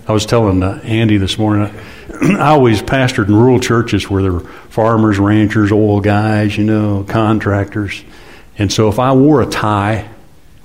I 0.08 0.12
was 0.14 0.26
telling 0.26 0.64
uh, 0.64 0.80
Andy 0.84 1.18
this 1.18 1.38
morning. 1.38 1.74
I 2.22 2.50
always 2.52 2.82
pastored 2.82 3.28
in 3.28 3.36
rural 3.36 3.60
churches 3.60 4.10
where 4.10 4.22
there 4.22 4.32
were 4.32 4.40
farmers, 4.70 5.20
ranchers, 5.20 5.72
oil 5.72 6.00
guys, 6.00 6.58
you 6.58 6.64
know, 6.64 7.04
contractors. 7.08 8.04
And 8.58 8.72
so 8.72 8.88
if 8.88 9.00
I 9.00 9.12
wore 9.14 9.42
a 9.42 9.46
tie 9.46 10.08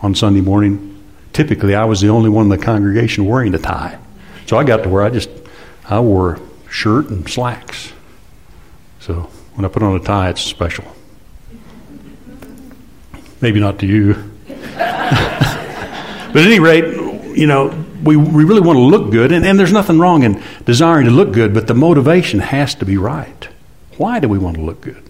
on 0.01 0.15
Sunday 0.15 0.43
morning, 0.43 1.03
typically 1.33 1.75
I 1.75 1.87
was 1.87 2.01
the 2.01 2.09
only 2.09 2.31
one 2.31 2.45
in 2.45 2.51
the 2.51 2.65
congregation 2.65 3.25
wearing 3.25 3.53
a 3.55 3.59
tie. 3.59 3.99
So 4.47 4.57
I 4.57 4.65
got 4.65 4.85
to 4.85 4.89
where 4.89 5.03
I 5.03 5.11
just 5.11 5.31
I 5.89 5.99
wore 5.99 6.35
a 6.35 6.41
shirt 6.71 7.09
and 7.09 7.29
slacks. 7.29 7.93
So 9.01 9.23
when 9.55 9.65
I 9.65 9.69
put 9.69 9.83
on 9.83 9.97
a 9.97 10.01
tie, 10.01 10.31
it's 10.31 10.43
special. 10.43 10.85
Maybe 13.41 13.59
not 13.59 13.79
to 13.81 13.87
you. 13.87 14.31
but 16.33 16.37
at 16.37 16.47
any 16.47 16.61
rate, 16.61 16.85
you 17.37 17.47
know, 17.47 17.69
we, 18.03 18.17
we 18.17 18.45
really 18.45 18.61
want 18.61 18.77
to 18.77 18.83
look 18.83 19.11
good, 19.11 19.33
and, 19.33 19.45
and 19.45 19.59
there's 19.59 19.73
nothing 19.73 19.99
wrong 19.99 20.23
in 20.23 20.43
desiring 20.65 21.07
to 21.07 21.11
look 21.11 21.33
good, 21.33 21.55
but 21.55 21.67
the 21.67 21.75
motivation 21.75 22.41
has 22.41 22.75
to 22.77 22.85
be 22.85 22.97
right. 22.97 23.49
Why 23.97 24.21
do 24.21 24.29
we 24.29 24.39
want 24.39 24.57
to 24.57 24.63
look 24.63 24.81
good? 24.81 25.03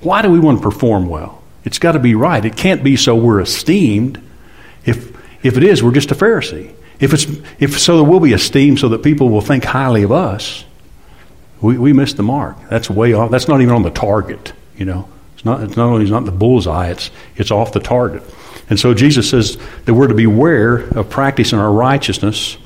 Why 0.00 0.22
do 0.22 0.30
we 0.30 0.38
want 0.38 0.58
to 0.58 0.62
perform 0.62 1.08
well? 1.08 1.42
It's 1.64 1.78
got 1.78 1.92
to 1.92 1.98
be 1.98 2.14
right. 2.14 2.44
It 2.44 2.56
can't 2.56 2.84
be 2.84 2.96
so 2.96 3.16
we're 3.16 3.40
esteemed. 3.40 4.22
If, 4.84 5.16
if 5.44 5.56
it 5.56 5.64
is, 5.64 5.82
we're 5.82 5.92
just 5.92 6.12
a 6.12 6.14
Pharisee. 6.14 6.74
If, 7.00 7.12
it's, 7.12 7.26
if 7.58 7.78
so, 7.78 7.96
there 7.96 8.08
will 8.08 8.20
be 8.20 8.32
esteemed 8.32 8.78
so 8.78 8.90
that 8.90 9.02
people 9.02 9.28
will 9.28 9.40
think 9.40 9.64
highly 9.64 10.02
of 10.02 10.12
us. 10.12 10.64
We, 11.60 11.78
we 11.78 11.92
missed 11.92 12.16
the 12.16 12.22
mark. 12.22 12.56
That's 12.68 12.88
way 12.88 13.14
off. 13.14 13.30
That's 13.30 13.48
not 13.48 13.60
even 13.60 13.74
on 13.74 13.82
the 13.82 13.90
target, 13.90 14.52
you 14.76 14.84
know. 14.84 15.08
It's 15.34 15.44
not, 15.44 15.62
it's 15.62 15.76
not 15.76 15.86
only 15.86 16.02
it's 16.02 16.10
not 16.10 16.24
the 16.24 16.32
bullseye, 16.32 16.90
it's, 16.90 17.10
it's 17.36 17.50
off 17.50 17.72
the 17.72 17.80
target. 17.80 18.22
And 18.68 18.80
so 18.80 18.94
Jesus 18.94 19.30
says 19.30 19.58
that 19.84 19.94
we're 19.94 20.08
to 20.08 20.14
beware 20.14 20.78
of 20.98 21.08
practicing 21.08 21.58
our 21.58 21.72
righteousness 21.72 22.56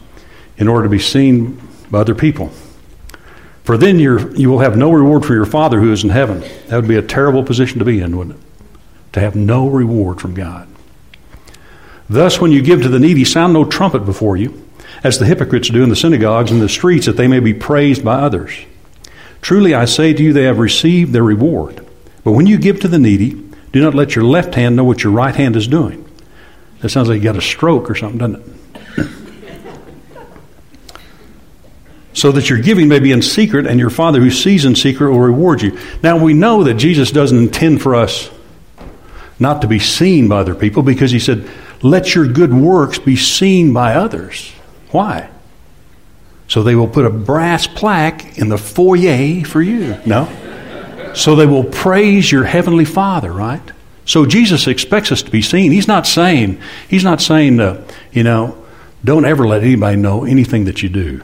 in 0.56 0.69
order 0.69 0.85
to 0.85 0.91
be 0.91 0.99
seen 0.99 1.61
by 1.91 2.00
other 2.00 2.14
people. 2.14 2.50
For 3.64 3.76
then 3.76 3.99
you 3.99 4.50
will 4.50 4.61
have 4.61 4.76
no 4.76 4.91
reward 4.91 5.25
for 5.25 5.35
your 5.35 5.44
Father 5.44 5.79
who 5.81 5.93
is 5.93 6.02
in 6.02 6.11
heaven. 6.11 6.41
That 6.69 6.76
would 6.76 6.88
be 6.88 6.97
a 6.97 7.02
terrible 7.02 7.44
position 7.44 7.79
to 7.79 7.85
be 7.85 8.00
in, 8.00 8.17
wouldn't 8.17 8.37
it? 8.37 8.43
To 9.12 9.20
have 9.20 9.37
no 9.37 9.69
reward 9.69 10.20
from 10.20 10.35
God. 10.35 10.69
Thus, 12.08 12.41
when 12.41 12.50
you 12.50 12.62
give 12.62 12.82
to 12.82 12.88
the 12.88 12.99
needy, 12.99 13.25
sound 13.25 13.52
no 13.52 13.64
trumpet 13.64 14.05
before 14.05 14.37
you, 14.37 14.67
as 15.05 15.19
the 15.19 15.26
hypocrites 15.26 15.69
do 15.69 15.82
in 15.82 15.88
the 15.88 15.97
synagogues 15.97 16.50
and 16.50 16.61
the 16.61 16.69
streets, 16.69 17.06
that 17.06 17.17
they 17.17 17.29
may 17.29 17.41
be 17.41 17.55
praised 17.55 18.04
by 18.04 18.14
others. 18.14 18.52
Truly 19.42 19.75
I 19.75 19.85
say 19.85 20.12
to 20.12 20.23
you, 20.23 20.33
they 20.33 20.45
have 20.45 20.59
received 20.59 21.12
their 21.12 21.23
reward. 21.23 21.87
But 22.25 22.33
when 22.33 22.47
you 22.47 22.59
give 22.59 22.80
to 22.80 22.88
the 22.88 22.99
needy, 22.99 23.39
do 23.73 23.81
not 23.81 23.95
let 23.95 24.17
your 24.17 24.25
left 24.25 24.55
hand 24.55 24.77
know 24.77 24.85
what 24.85 25.05
your 25.05 25.12
right 25.12 25.35
hand 25.35 25.57
is 25.57 25.69
doing. 25.69 26.07
That 26.81 26.89
sounds 26.89 27.09
like 27.09 27.19
you 27.19 27.25
got 27.25 27.37
a 27.37 27.43
stroke 27.43 27.91
or 27.91 27.95
something, 27.95 28.19
doesn't 28.19 28.43
it? 28.97 29.09
so 32.12 32.33
that 32.33 32.49
your 32.50 32.61
giving 32.61 32.89
may 32.89 32.99
be 32.99 33.12
in 33.12 33.23
secret, 33.23 33.67
and 33.67 33.79
your 33.79 33.91
Father 33.91 34.19
who 34.19 34.31
sees 34.31 34.65
in 34.65 34.75
secret 34.75 35.11
will 35.11 35.21
reward 35.21 35.62
you. 35.62 35.79
Now, 36.03 36.23
we 36.23 36.33
know 36.33 36.65
that 36.65 36.75
Jesus 36.75 37.11
doesn't 37.11 37.39
intend 37.39 37.83
for 37.83 37.95
us 37.95 38.31
not 39.39 39.62
to 39.62 39.69
be 39.69 39.79
seen 39.79 40.29
by 40.29 40.41
other 40.41 40.55
people 40.55 40.83
because 40.83 41.11
he 41.11 41.19
said, 41.19 41.49
Let 41.83 42.15
your 42.15 42.27
good 42.27 42.53
works 42.53 42.99
be 42.99 43.17
seen 43.17 43.73
by 43.73 43.95
others. 43.95 44.53
Why? 44.91 45.31
So 46.49 46.62
they 46.62 46.75
will 46.75 46.89
put 46.89 47.07
a 47.07 47.11
brass 47.11 47.67
plaque 47.67 48.39
in 48.39 48.49
the 48.49 48.59
foyer 48.59 49.45
for 49.45 49.62
you. 49.62 49.97
No? 50.05 50.29
So 51.14 51.37
they 51.37 51.47
will 51.47 51.64
praise 51.64 52.31
your 52.31 52.45
heavenly 52.45 52.85
Father, 52.85 53.33
right? 53.33 53.62
So 54.05 54.26
Jesus 54.26 54.67
expects 54.67 55.12
us 55.12 55.23
to 55.23 55.31
be 55.31 55.43
seen. 55.43 55.73
He's 55.73 55.87
not 55.87 56.07
saying, 56.07 56.61
he's 56.88 57.05
not 57.05 57.21
saying, 57.21 57.61
uh, 57.61 57.87
you 58.12 58.25
know, 58.25 58.57
don't 59.05 59.25
ever 59.25 59.47
let 59.47 59.62
anybody 59.62 59.97
know 59.97 60.25
anything 60.25 60.64
that 60.64 60.83
you 60.83 60.88
do. 60.88 61.23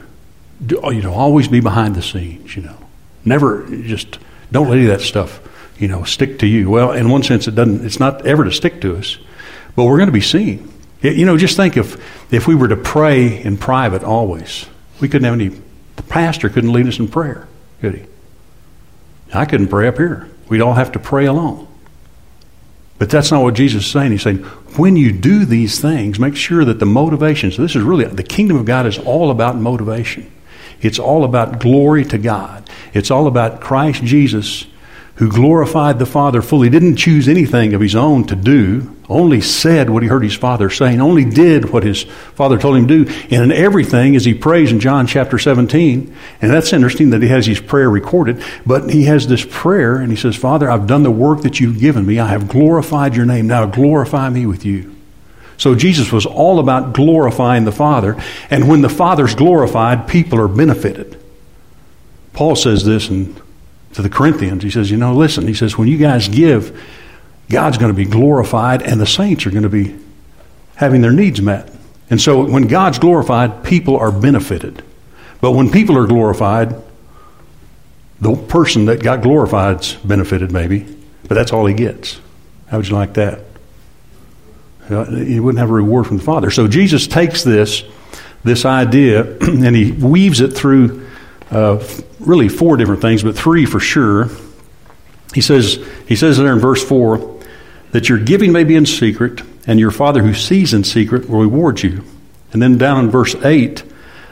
do. 0.65 0.79
You 0.85 1.01
know, 1.01 1.13
always 1.13 1.47
be 1.47 1.59
behind 1.59 1.95
the 1.95 2.01
scenes, 2.01 2.55
you 2.55 2.63
know. 2.63 2.77
Never 3.25 3.67
just, 3.69 4.19
don't 4.51 4.69
let 4.69 4.77
any 4.77 4.89
of 4.89 4.97
that 4.97 5.03
stuff, 5.03 5.41
you 5.77 5.87
know, 5.87 6.03
stick 6.03 6.39
to 6.39 6.47
you. 6.47 6.69
Well, 6.69 6.93
in 6.93 7.09
one 7.09 7.23
sense, 7.23 7.47
it 7.47 7.55
doesn't, 7.55 7.85
it's 7.85 7.99
not 7.99 8.25
ever 8.25 8.45
to 8.45 8.51
stick 8.51 8.81
to 8.81 8.95
us, 8.95 9.17
but 9.75 9.83
we're 9.83 9.97
going 9.97 10.07
to 10.07 10.13
be 10.13 10.21
seen. 10.21 10.71
You 11.01 11.25
know, 11.25 11.37
just 11.37 11.57
think 11.57 11.77
if, 11.77 12.33
if 12.33 12.47
we 12.47 12.55
were 12.55 12.69
to 12.69 12.77
pray 12.77 13.43
in 13.43 13.57
private 13.57 14.03
always, 14.03 14.65
we 14.99 15.07
couldn't 15.07 15.25
have 15.25 15.33
any, 15.33 15.49
the 15.95 16.03
pastor 16.03 16.49
couldn't 16.49 16.73
lead 16.73 16.87
us 16.87 16.99
in 16.99 17.07
prayer, 17.07 17.47
could 17.81 17.95
he? 17.95 18.05
I 19.33 19.45
couldn't 19.45 19.67
pray 19.67 19.87
up 19.87 19.97
here. 19.97 20.29
We'd 20.49 20.61
all 20.61 20.73
have 20.73 20.91
to 20.93 20.99
pray 20.99 21.25
alone. 21.25 21.67
But 22.97 23.09
that's 23.09 23.31
not 23.31 23.43
what 23.43 23.53
Jesus 23.53 23.85
is 23.85 23.91
saying. 23.91 24.11
He's 24.11 24.23
saying, 24.23 24.37
when 24.77 24.95
you 24.95 25.11
do 25.11 25.45
these 25.45 25.79
things, 25.79 26.19
make 26.19 26.35
sure 26.35 26.65
that 26.65 26.79
the 26.79 26.85
motivation, 26.85 27.51
so 27.51 27.61
this 27.61 27.75
is 27.75 27.83
really, 27.83 28.05
the 28.05 28.23
kingdom 28.23 28.57
of 28.57 28.65
God 28.65 28.85
is 28.85 28.97
all 28.97 29.29
about 29.29 29.55
motivation. 29.55 30.31
It's 30.81 30.99
all 30.99 31.23
about 31.23 31.59
glory 31.59 32.05
to 32.05 32.17
God. 32.17 32.69
It's 32.93 33.11
all 33.11 33.27
about 33.27 33.61
Christ 33.61 34.03
Jesus 34.03 34.65
who 35.17 35.29
glorified 35.29 35.97
the 35.97 36.05
Father 36.05 36.43
fully, 36.43 36.69
didn't 36.69 36.95
choose 36.95 37.27
anything 37.27 37.73
of 37.73 37.81
his 37.81 37.95
own 37.95 38.23
to 38.25 38.35
do, 38.35 38.95
only 39.09 39.41
said 39.41 39.89
what 39.89 40.03
he 40.03 40.09
heard 40.09 40.23
his 40.23 40.35
Father 40.35 40.69
saying, 40.69 41.01
only 41.01 41.25
did 41.25 41.71
what 41.71 41.83
his 41.83 42.03
Father 42.03 42.57
told 42.57 42.77
him 42.77 42.87
to 42.87 43.05
do, 43.05 43.11
and 43.31 43.51
in 43.51 43.51
everything, 43.51 44.15
as 44.15 44.25
he 44.25 44.35
prays 44.35 44.71
in 44.71 44.79
John 44.79 45.07
chapter 45.07 45.39
17, 45.39 46.15
and 46.39 46.51
that's 46.51 46.71
interesting 46.71 47.09
that 47.09 47.23
he 47.23 47.29
has 47.29 47.47
his 47.47 47.59
prayer 47.59 47.89
recorded, 47.89 48.43
but 48.63 48.91
he 48.91 49.05
has 49.05 49.25
this 49.25 49.45
prayer, 49.49 49.95
and 49.95 50.11
he 50.11 50.17
says, 50.17 50.35
Father, 50.35 50.69
I've 50.69 50.85
done 50.85 51.01
the 51.01 51.09
work 51.09 51.41
that 51.41 51.59
you've 51.59 51.79
given 51.79 52.05
me. 52.05 52.19
I 52.19 52.27
have 52.27 52.47
glorified 52.47 53.15
your 53.15 53.25
name. 53.25 53.47
Now 53.47 53.65
glorify 53.65 54.29
me 54.29 54.45
with 54.45 54.65
you. 54.65 54.95
So 55.57 55.73
Jesus 55.73 56.11
was 56.11 56.27
all 56.27 56.59
about 56.59 56.93
glorifying 56.93 57.65
the 57.65 57.71
Father, 57.71 58.21
and 58.51 58.69
when 58.69 58.81
the 58.81 58.89
Father's 58.89 59.33
glorified, 59.33 60.07
people 60.07 60.39
are 60.39 60.47
benefited. 60.47 61.19
Paul 62.33 62.55
says 62.55 62.85
this 62.85 63.09
in 63.09 63.35
to 63.93 64.01
the 64.01 64.09
Corinthians. 64.09 64.63
He 64.63 64.69
says, 64.69 64.91
You 64.91 64.97
know, 64.97 65.13
listen, 65.13 65.47
he 65.47 65.53
says, 65.53 65.77
when 65.77 65.87
you 65.87 65.97
guys 65.97 66.27
give, 66.27 66.79
God's 67.49 67.77
going 67.77 67.91
to 67.91 67.97
be 67.97 68.05
glorified 68.05 68.81
and 68.81 68.99
the 68.99 69.05
saints 69.05 69.45
are 69.45 69.51
going 69.51 69.63
to 69.63 69.69
be 69.69 69.95
having 70.75 71.01
their 71.01 71.11
needs 71.11 71.41
met. 71.41 71.71
And 72.09 72.21
so 72.21 72.45
when 72.45 72.67
God's 72.67 72.99
glorified, 72.99 73.63
people 73.63 73.97
are 73.97 74.11
benefited. 74.11 74.83
But 75.41 75.51
when 75.51 75.69
people 75.69 75.97
are 75.97 76.07
glorified, 76.07 76.75
the 78.19 78.35
person 78.35 78.85
that 78.85 79.03
got 79.03 79.21
glorified's 79.21 79.93
benefited 79.95 80.51
maybe, 80.51 80.85
but 81.27 81.35
that's 81.35 81.53
all 81.53 81.65
he 81.65 81.73
gets. 81.73 82.19
How 82.67 82.77
would 82.77 82.87
you 82.87 82.95
like 82.95 83.13
that? 83.13 83.41
He 84.87 85.39
wouldn't 85.39 85.59
have 85.59 85.69
a 85.69 85.73
reward 85.73 86.07
from 86.07 86.17
the 86.17 86.23
Father. 86.23 86.49
So 86.49 86.67
Jesus 86.67 87.07
takes 87.07 87.43
this, 87.43 87.83
this 88.43 88.65
idea 88.65 89.37
and 89.41 89.75
he 89.75 89.91
weaves 89.91 90.39
it 90.39 90.53
through 90.53 91.06
uh, 91.51 91.83
really 92.19 92.49
four 92.49 92.77
different 92.77 93.01
things, 93.01 93.23
but 93.23 93.37
three 93.37 93.65
for 93.65 93.79
sure. 93.79 94.29
He 95.33 95.41
says, 95.41 95.85
he 96.07 96.15
says 96.15 96.37
there 96.37 96.53
in 96.53 96.59
verse 96.59 96.83
4 96.83 97.39
that 97.91 98.09
your 98.09 98.17
giving 98.17 98.51
may 98.51 98.63
be 98.63 98.75
in 98.75 98.85
secret, 98.85 99.41
and 99.65 99.79
your 99.79 99.91
Father 99.91 100.21
who 100.21 100.33
sees 100.33 100.73
in 100.73 100.83
secret 100.83 101.29
will 101.29 101.41
reward 101.41 101.83
you. 101.83 102.03
And 102.53 102.61
then 102.61 102.77
down 102.77 103.05
in 103.05 103.11
verse 103.11 103.35
8, 103.35 103.83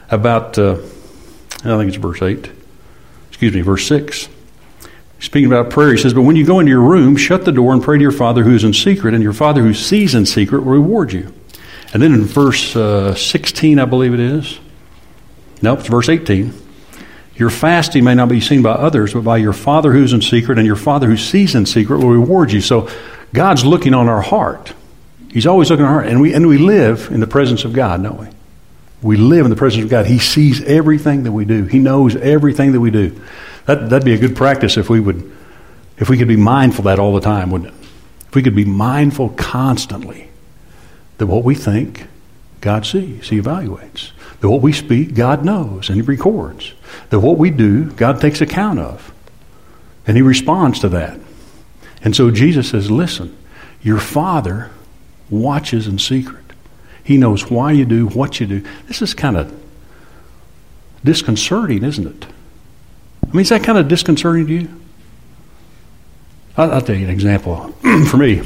about, 0.10 0.58
uh, 0.58 0.74
I 1.64 1.78
think 1.78 1.90
it's 1.90 1.98
verse 1.98 2.22
8, 2.22 2.50
excuse 3.30 3.54
me, 3.54 3.62
verse 3.62 3.88
6. 3.88 4.30
Speaking 5.20 5.48
about 5.52 5.72
prayer, 5.72 5.92
he 5.92 5.98
says, 5.98 6.14
But 6.14 6.22
when 6.22 6.36
you 6.36 6.46
go 6.46 6.60
into 6.60 6.70
your 6.70 6.82
room, 6.82 7.16
shut 7.16 7.46
the 7.46 7.52
door 7.52 7.74
and 7.74 7.82
pray 7.82 7.98
to 7.98 8.02
your 8.02 8.12
Father 8.12 8.44
who 8.44 8.54
is 8.54 8.64
in 8.64 8.74
secret, 8.74 9.14
and 9.14 9.24
your 9.24 9.34
Father 9.34 9.62
who 9.62 9.74
sees 9.74 10.14
in 10.14 10.26
secret 10.26 10.64
will 10.64 10.74
reward 10.74 11.14
you. 11.14 11.34
And 11.94 12.02
then 12.02 12.14
in 12.14 12.26
verse 12.26 12.76
uh, 12.76 13.16
16, 13.16 13.80
I 13.80 13.86
believe 13.86 14.14
it 14.14 14.20
is. 14.20 14.60
Nope, 15.62 15.80
it's 15.80 15.88
verse 15.88 16.10
18. 16.10 16.65
Your 17.36 17.50
fasting 17.50 18.04
may 18.04 18.16
not 18.16 18.30
be 18.30 18.40
seen 18.40 18.62
by 18.62 18.72
others, 18.72 19.14
but 19.14 19.24
by 19.24 19.38
your 19.38 19.54
Father 19.54 19.92
who's 19.92 20.14
in 20.14 20.22
secret, 20.22 20.58
and 20.58 20.66
your 20.66 20.78
Father 20.78 21.08
who 21.08 21.18
sees 21.18 21.54
in 21.54 21.66
secret 21.66 22.00
will 22.00 22.10
reward 22.10 22.52
you. 22.52 22.62
So 22.62 22.90
God's 23.34 23.66
looking 23.66 23.94
on 23.94 24.08
our 24.08 24.22
heart. 24.22 24.74
He's 25.32 25.46
always 25.46 25.70
looking 25.70 25.86
on 25.86 25.92
our 25.92 26.02
heart. 26.02 26.12
And 26.12 26.22
we, 26.22 26.34
and 26.34 26.48
we 26.48 26.58
live 26.58 27.10
in 27.12 27.20
the 27.20 27.28
presence 27.28 27.66
of 27.66 27.74
God, 27.74 28.02
don't 28.02 28.20
we? 28.20 28.28
We 29.02 29.18
live 29.18 29.46
in 29.46 29.50
the 29.50 29.58
presence 29.58 29.84
of 29.84 29.90
God. 29.90 30.06
He 30.06 30.20
sees 30.20 30.64
everything 30.64 31.24
that 31.24 31.34
we 31.34 31.44
do. 31.44 31.66
He 31.66 31.80
knows 31.80 32.16
everything 32.16 32.72
that 32.72 32.80
we 32.80 32.90
do. 32.90 33.22
That, 33.66 33.90
that'd 33.90 34.06
be 34.06 34.14
a 34.14 34.18
good 34.18 34.36
practice 34.36 34.78
if 34.78 34.90
we 34.90 35.02
would, 35.02 35.36
if 35.98 36.10
we 36.10 36.18
could 36.18 36.30
be 36.30 36.38
mindful 36.38 36.86
that 36.86 37.00
all 37.00 37.14
the 37.14 37.22
time, 37.22 37.52
wouldn't 37.52 37.74
it? 37.74 37.88
If 38.30 38.36
we 38.36 38.44
could 38.44 38.56
be 38.56 38.66
mindful 38.66 39.30
constantly 39.30 40.30
that 41.18 41.28
what 41.28 41.44
we 41.44 41.54
think, 41.54 42.08
God 42.62 42.86
sees, 42.86 43.30
He 43.30 43.40
evaluates. 43.40 44.12
That 44.40 44.50
what 44.50 44.62
we 44.62 44.72
speak, 44.72 45.14
God 45.14 45.44
knows 45.44 45.90
and 45.90 45.98
He 45.98 46.02
records. 46.02 46.74
That 47.16 47.22
what 47.22 47.38
we 47.38 47.50
do, 47.50 47.86
God 47.92 48.20
takes 48.20 48.42
account 48.42 48.78
of. 48.78 49.14
And 50.06 50.18
He 50.18 50.22
responds 50.22 50.82
to 50.82 50.90
that. 50.90 51.18
And 52.02 52.14
so 52.14 52.30
Jesus 52.30 52.68
says, 52.68 52.92
listen, 52.92 53.38
your 53.82 54.00
Father 54.00 54.70
watches 55.30 55.88
in 55.88 55.98
secret. 55.98 56.44
He 57.06 57.16
knows 57.16 57.50
why 57.50 57.72
you 57.72 57.86
do 57.86 58.08
what 58.08 58.42
you 58.42 58.48
do. 58.48 58.66
This 58.88 59.02
is 59.02 59.14
kind 59.14 59.38
of 59.38 59.58
disconcerting, 61.06 61.86
isn't 61.86 62.06
it? 62.06 62.28
I 63.24 63.28
mean, 63.28 63.40
is 63.44 63.50
that 63.50 63.64
kind 63.64 63.78
of 63.78 63.88
disconcerting 63.88 64.48
to 64.48 64.54
you? 64.54 64.82
I'll, 66.58 66.74
I'll 66.74 66.82
tell 66.82 66.98
you 66.98 67.06
an 67.06 67.12
example. 67.12 67.72
For 68.10 68.18
me, 68.18 68.42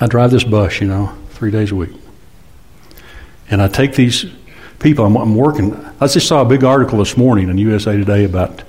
I 0.00 0.06
drive 0.06 0.32
this 0.32 0.44
bus, 0.44 0.82
you 0.82 0.86
know, 0.86 1.16
three 1.30 1.50
days 1.50 1.72
a 1.72 1.76
week. 1.76 1.92
And 3.48 3.62
I 3.62 3.68
take 3.68 3.94
these 3.94 4.26
people. 4.84 5.06
I'm, 5.06 5.16
I'm, 5.16 5.34
working. 5.34 5.74
I 5.98 6.06
just 6.06 6.28
saw 6.28 6.42
a 6.42 6.44
big 6.44 6.62
article 6.62 6.98
this 6.98 7.16
morning 7.16 7.48
in 7.48 7.56
USA 7.56 7.96
Today 7.96 8.24
about 8.24 8.62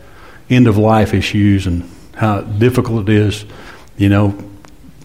end 0.50 0.66
of 0.68 0.78
life 0.78 1.14
issues 1.14 1.68
and 1.68 1.88
how 2.16 2.40
difficult 2.40 3.10
it 3.10 3.14
is, 3.14 3.46
you 3.98 4.08
know, 4.08 4.34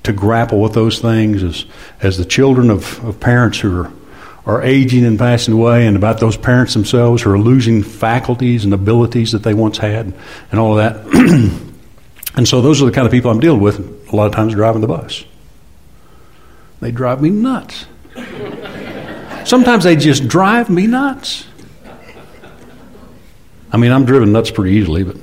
to 0.05 0.13
grapple 0.13 0.61
with 0.61 0.73
those 0.73 1.01
things 1.01 1.43
as 1.43 1.67
as 2.01 2.17
the 2.17 2.25
children 2.25 2.71
of, 2.71 3.05
of 3.05 3.19
parents 3.19 3.59
who 3.59 3.81
are 3.81 3.93
are 4.47 4.63
aging 4.63 5.05
and 5.05 5.19
passing 5.19 5.53
away, 5.53 5.87
and 5.87 5.97
about 5.97 6.21
those 6.21 6.37
parents 6.37 6.75
themselves 6.75 7.23
who 7.23 7.33
are 7.33 7.39
losing 7.39 7.83
faculties 7.83 8.65
and 8.65 8.73
abilities 8.73 9.33
that 9.33 9.43
they 9.43 9.53
once 9.53 9.79
had, 9.79 10.15
and 10.53 10.61
all 10.61 10.79
of 10.79 11.05
that. 11.05 11.05
and 12.37 12.49
so, 12.49 12.63
those 12.63 12.81
are 12.81 12.87
the 12.87 12.93
kind 12.93 13.07
of 13.07 13.13
people 13.13 13.33
I'm 13.33 13.41
dealing 13.41 13.61
with 13.61 13.81
a 14.13 14.17
lot 14.17 14.27
of 14.27 14.33
times 14.33 14.55
driving 14.55 14.81
the 14.81 14.87
bus. 14.87 15.25
They 16.81 16.93
drive 16.93 17.21
me 17.21 17.31
nuts. 17.31 17.87
Sometimes 19.45 19.85
they 19.85 19.97
just 19.97 20.29
drive 20.29 20.71
me 20.71 20.87
nuts. 20.87 21.47
I 23.73 23.77
mean, 23.77 23.93
I'm 23.93 24.05
driven 24.05 24.33
nuts 24.33 24.51
pretty 24.51 24.77
easily, 24.77 25.05
but 25.05 25.17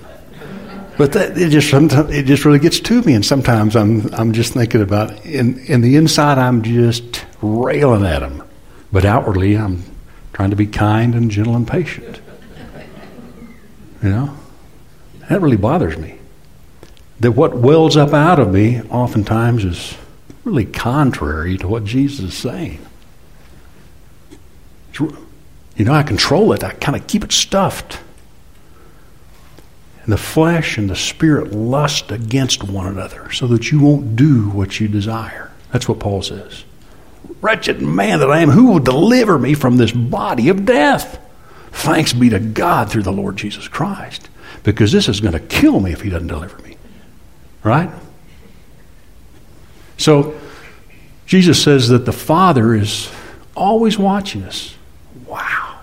but 0.98 1.12
that, 1.14 1.38
it 1.38 1.50
just 1.50 1.70
sometimes 1.70 2.12
it 2.12 2.26
just 2.26 2.44
really 2.44 2.60
gets 2.60 2.80
to 2.80 3.02
me, 3.04 3.14
and 3.14 3.26
sometimes 3.26 3.76
I'm 3.76 4.14
I'm 4.14 4.34
just 4.34 4.54
thinking 4.54 4.82
about 4.82 5.26
in 5.26 5.60
in 5.60 5.82
the 5.82 5.96
inside 5.96 6.38
I'm 6.38 6.64
just 6.64 7.26
railing 7.42 8.06
at 8.06 8.20
them, 8.20 8.44
but 8.92 9.06
outwardly 9.06 9.56
I'm 9.56 9.84
trying 10.34 10.50
to 10.50 10.56
be 10.56 10.66
kind 10.66 11.14
and 11.14 11.30
gentle 11.30 11.56
and 11.56 11.68
patient. 11.68 12.20
You 14.02 14.10
know, 14.10 14.38
that 15.30 15.42
really 15.42 15.58
bothers 15.58 15.98
me. 15.98 16.18
That 17.20 17.32
what 17.32 17.58
wells 17.58 17.98
up 17.98 18.14
out 18.14 18.40
of 18.40 18.52
me 18.52 18.82
oftentimes 18.84 19.66
is 19.66 19.96
really 20.44 20.66
contrary 20.66 21.58
to 21.58 21.68
what 21.68 21.84
Jesus 21.84 22.20
is 22.20 22.34
saying. 22.34 22.80
You 25.00 25.86
know, 25.86 25.94
I 25.94 26.04
control 26.04 26.54
it. 26.54 26.63
I 26.63 26.72
kind 26.74 26.96
of 26.96 27.08
keep 27.08 27.24
it 27.24 27.32
stuffed. 27.32 28.00
And 30.04 30.13
the 30.13 30.18
flesh 30.18 30.77
and 30.77 30.89
the 30.89 30.96
spirit 30.96 31.51
lust 31.51 32.12
against 32.12 32.63
one 32.63 32.88
another 32.88 33.32
so 33.32 33.46
that 33.48 33.72
you 33.72 33.82
won't 33.82 34.16
do 34.16 34.50
what 34.50 34.80
you 34.80 34.88
desire. 34.88 35.51
That's 35.72 35.88
what 35.89 36.00
Paul 36.00 36.22
says. 36.22 36.63
Wretched 37.42 37.82
man 37.82 38.20
that 38.20 38.32
I 38.32 38.39
am, 38.39 38.50
who 38.50 38.68
will 38.68 38.80
deliver 38.80 39.38
me 39.38 39.54
from 39.54 39.77
this 39.77 39.92
body 39.92 40.50
of 40.50 40.66
death? 40.66 41.20
Thanks 41.72 42.13
be 42.13 42.30
to 42.30 42.39
God 42.39 42.89
through 42.89 43.04
the 43.04 43.12
Lord 43.12 43.36
Jesus 43.36 43.68
Christ. 43.68 44.30
Because 44.63 44.92
this 44.92 45.10
is 45.10 45.20
going 45.20 45.34
to 45.34 45.39
kill 45.39 45.80
me 45.80 45.92
if 45.92 46.01
he 46.01 46.10
doesn't 46.10 46.27
deliver 46.27 46.58
me. 46.62 46.77
Right? 47.63 47.89
So, 49.98 50.39
Jesus 51.25 51.62
says 51.62 51.89
that 51.89 52.06
the 52.06 52.13
Father 52.13 52.74
is 52.74 53.12
always 53.56 54.00
watching 54.00 54.44
us. 54.44 54.76
Wow. 55.27 55.79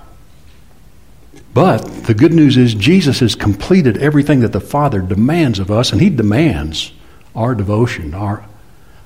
But 1.52 1.84
the 2.04 2.14
good 2.14 2.32
news 2.32 2.56
is 2.56 2.74
Jesus 2.74 3.20
has 3.20 3.34
completed 3.34 3.96
everything 3.98 4.40
that 4.40 4.52
the 4.52 4.60
Father 4.60 5.00
demands 5.00 5.58
of 5.58 5.70
us, 5.70 5.92
and 5.92 6.00
He 6.00 6.10
demands 6.10 6.92
our 7.34 7.54
devotion, 7.54 8.14
our 8.14 8.44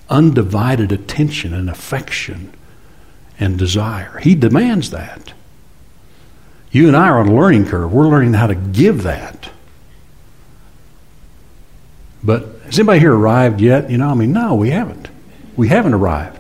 undivided 0.09 0.91
attention 0.91 1.53
and 1.53 1.69
affection 1.69 2.53
and 3.39 3.59
desire. 3.59 4.19
He 4.19 4.35
demands 4.35 4.91
that. 4.91 5.33
You 6.71 6.89
and 6.89 6.97
I 6.97 7.09
are 7.09 7.19
on 7.19 7.29
a 7.29 7.35
learning 7.35 7.67
curve. 7.67 7.93
We're 7.93 8.09
learning 8.09 8.35
how 8.35 8.47
to 8.47 8.55
give 8.55 9.03
that. 9.03 9.51
But 12.23 12.47
has 12.65 12.79
anybody 12.79 13.01
here 13.01 13.15
arrived 13.15 13.61
yet? 13.61 13.91
You 13.91 13.99
know, 13.99 14.09
I 14.09 14.15
mean, 14.15 14.33
no, 14.33 14.55
we 14.55 14.71
haven't. 14.71 15.09
We 15.57 15.69
haven't 15.69 15.95
arrived. 15.95 16.38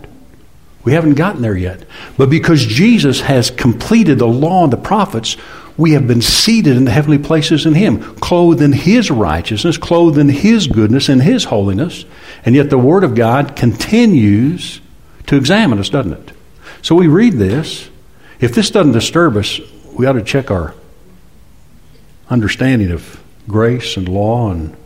We 0.84 0.92
haven't 0.92 1.14
gotten 1.14 1.42
there 1.42 1.56
yet. 1.56 1.84
But 2.16 2.30
because 2.30 2.64
Jesus 2.64 3.20
has 3.22 3.50
completed 3.50 4.18
the 4.18 4.26
law 4.26 4.64
and 4.64 4.72
the 4.72 4.76
prophets, 4.76 5.36
we 5.76 5.92
have 5.92 6.08
been 6.08 6.22
seated 6.22 6.76
in 6.76 6.84
the 6.84 6.90
heavenly 6.90 7.18
places 7.18 7.64
in 7.64 7.74
Him, 7.74 8.16
clothed 8.16 8.60
in 8.60 8.72
His 8.72 9.10
righteousness, 9.10 9.78
clothed 9.78 10.18
in 10.18 10.28
His 10.28 10.66
goodness 10.66 11.08
and 11.08 11.22
His 11.22 11.44
holiness. 11.44 12.04
And 12.44 12.54
yet 12.54 12.68
the 12.68 12.78
Word 12.78 13.04
of 13.04 13.14
God 13.14 13.54
continues 13.54 14.80
to 15.26 15.36
examine 15.36 15.78
us, 15.78 15.88
doesn't 15.88 16.12
it? 16.12 16.32
So 16.82 16.94
we 16.94 17.06
read 17.06 17.34
this. 17.34 17.90
If 18.40 18.54
this 18.54 18.70
doesn't 18.70 18.92
disturb 18.92 19.36
us, 19.36 19.60
we 19.92 20.06
ought 20.06 20.12
to 20.12 20.22
check 20.22 20.50
our 20.50 20.74
understanding 22.28 22.90
of 22.90 23.22
grace 23.46 23.96
and 23.96 24.08
law 24.08 24.50
and 24.50 24.76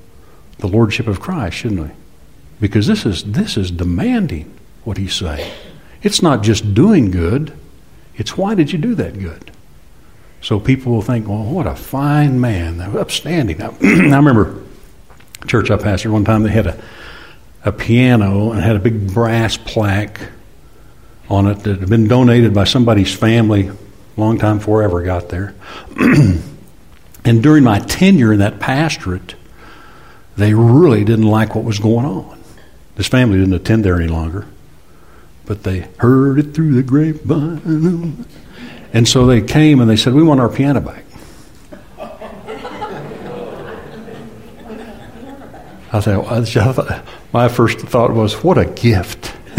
the 0.58 0.68
Lordship 0.68 1.06
of 1.06 1.20
Christ, 1.20 1.56
shouldn't 1.56 1.82
we? 1.82 1.90
Because 2.60 2.86
this 2.86 3.04
is, 3.04 3.24
this 3.24 3.56
is 3.56 3.70
demanding 3.70 4.52
what 4.84 4.96
He's 4.96 5.14
saying. 5.14 5.52
It's 6.02 6.22
not 6.22 6.42
just 6.42 6.74
doing 6.74 7.10
good, 7.10 7.52
it's 8.16 8.36
why 8.36 8.54
did 8.54 8.72
you 8.72 8.78
do 8.78 8.94
that 8.96 9.18
good? 9.18 9.50
So 10.40 10.58
people 10.58 10.92
will 10.92 11.02
think, 11.02 11.28
well, 11.28 11.44
what 11.44 11.66
a 11.66 11.76
fine 11.76 12.40
man, 12.40 12.80
upstanding. 12.80 13.62
I, 13.62 13.68
I 13.82 14.16
remember 14.16 14.62
church 15.46 15.70
I 15.70 15.76
pastored 15.76 16.12
one 16.12 16.24
time, 16.24 16.42
they 16.42 16.50
had 16.50 16.66
a, 16.66 16.82
a 17.64 17.72
piano 17.72 18.52
and 18.52 18.60
had 18.60 18.76
a 18.76 18.80
big 18.80 19.12
brass 19.12 19.56
plaque 19.56 20.20
on 21.28 21.46
it 21.46 21.60
that 21.60 21.80
had 21.80 21.88
been 21.88 22.08
donated 22.08 22.52
by 22.52 22.64
somebody's 22.64 23.14
family 23.14 23.70
long 24.16 24.38
time 24.38 24.58
before 24.58 24.82
I 24.82 24.84
ever 24.84 25.02
got 25.02 25.28
there. 25.28 25.54
and 27.24 27.42
during 27.42 27.64
my 27.64 27.78
tenure 27.78 28.32
in 28.32 28.40
that 28.40 28.60
pastorate, 28.60 29.34
they 30.36 30.54
really 30.54 31.04
didn't 31.04 31.26
like 31.26 31.54
what 31.54 31.64
was 31.64 31.78
going 31.78 32.06
on. 32.06 32.38
This 32.96 33.06
family 33.06 33.38
didn't 33.38 33.54
attend 33.54 33.84
there 33.84 33.96
any 33.96 34.08
longer, 34.08 34.46
but 35.46 35.62
they 35.62 35.88
heard 35.98 36.38
it 36.38 36.54
through 36.54 36.74
the 36.74 36.82
grapevine. 36.82 38.26
And 38.92 39.08
so 39.08 39.26
they 39.26 39.40
came 39.40 39.80
and 39.80 39.88
they 39.88 39.96
said, 39.96 40.14
We 40.14 40.22
want 40.22 40.40
our 40.40 40.48
piano 40.48 40.80
back. 40.80 41.04
I 45.94 46.00
said, 46.00 47.04
my 47.34 47.48
first 47.48 47.80
thought 47.80 48.12
was, 48.12 48.42
What 48.42 48.58
a 48.58 48.64
gift. 48.64 49.34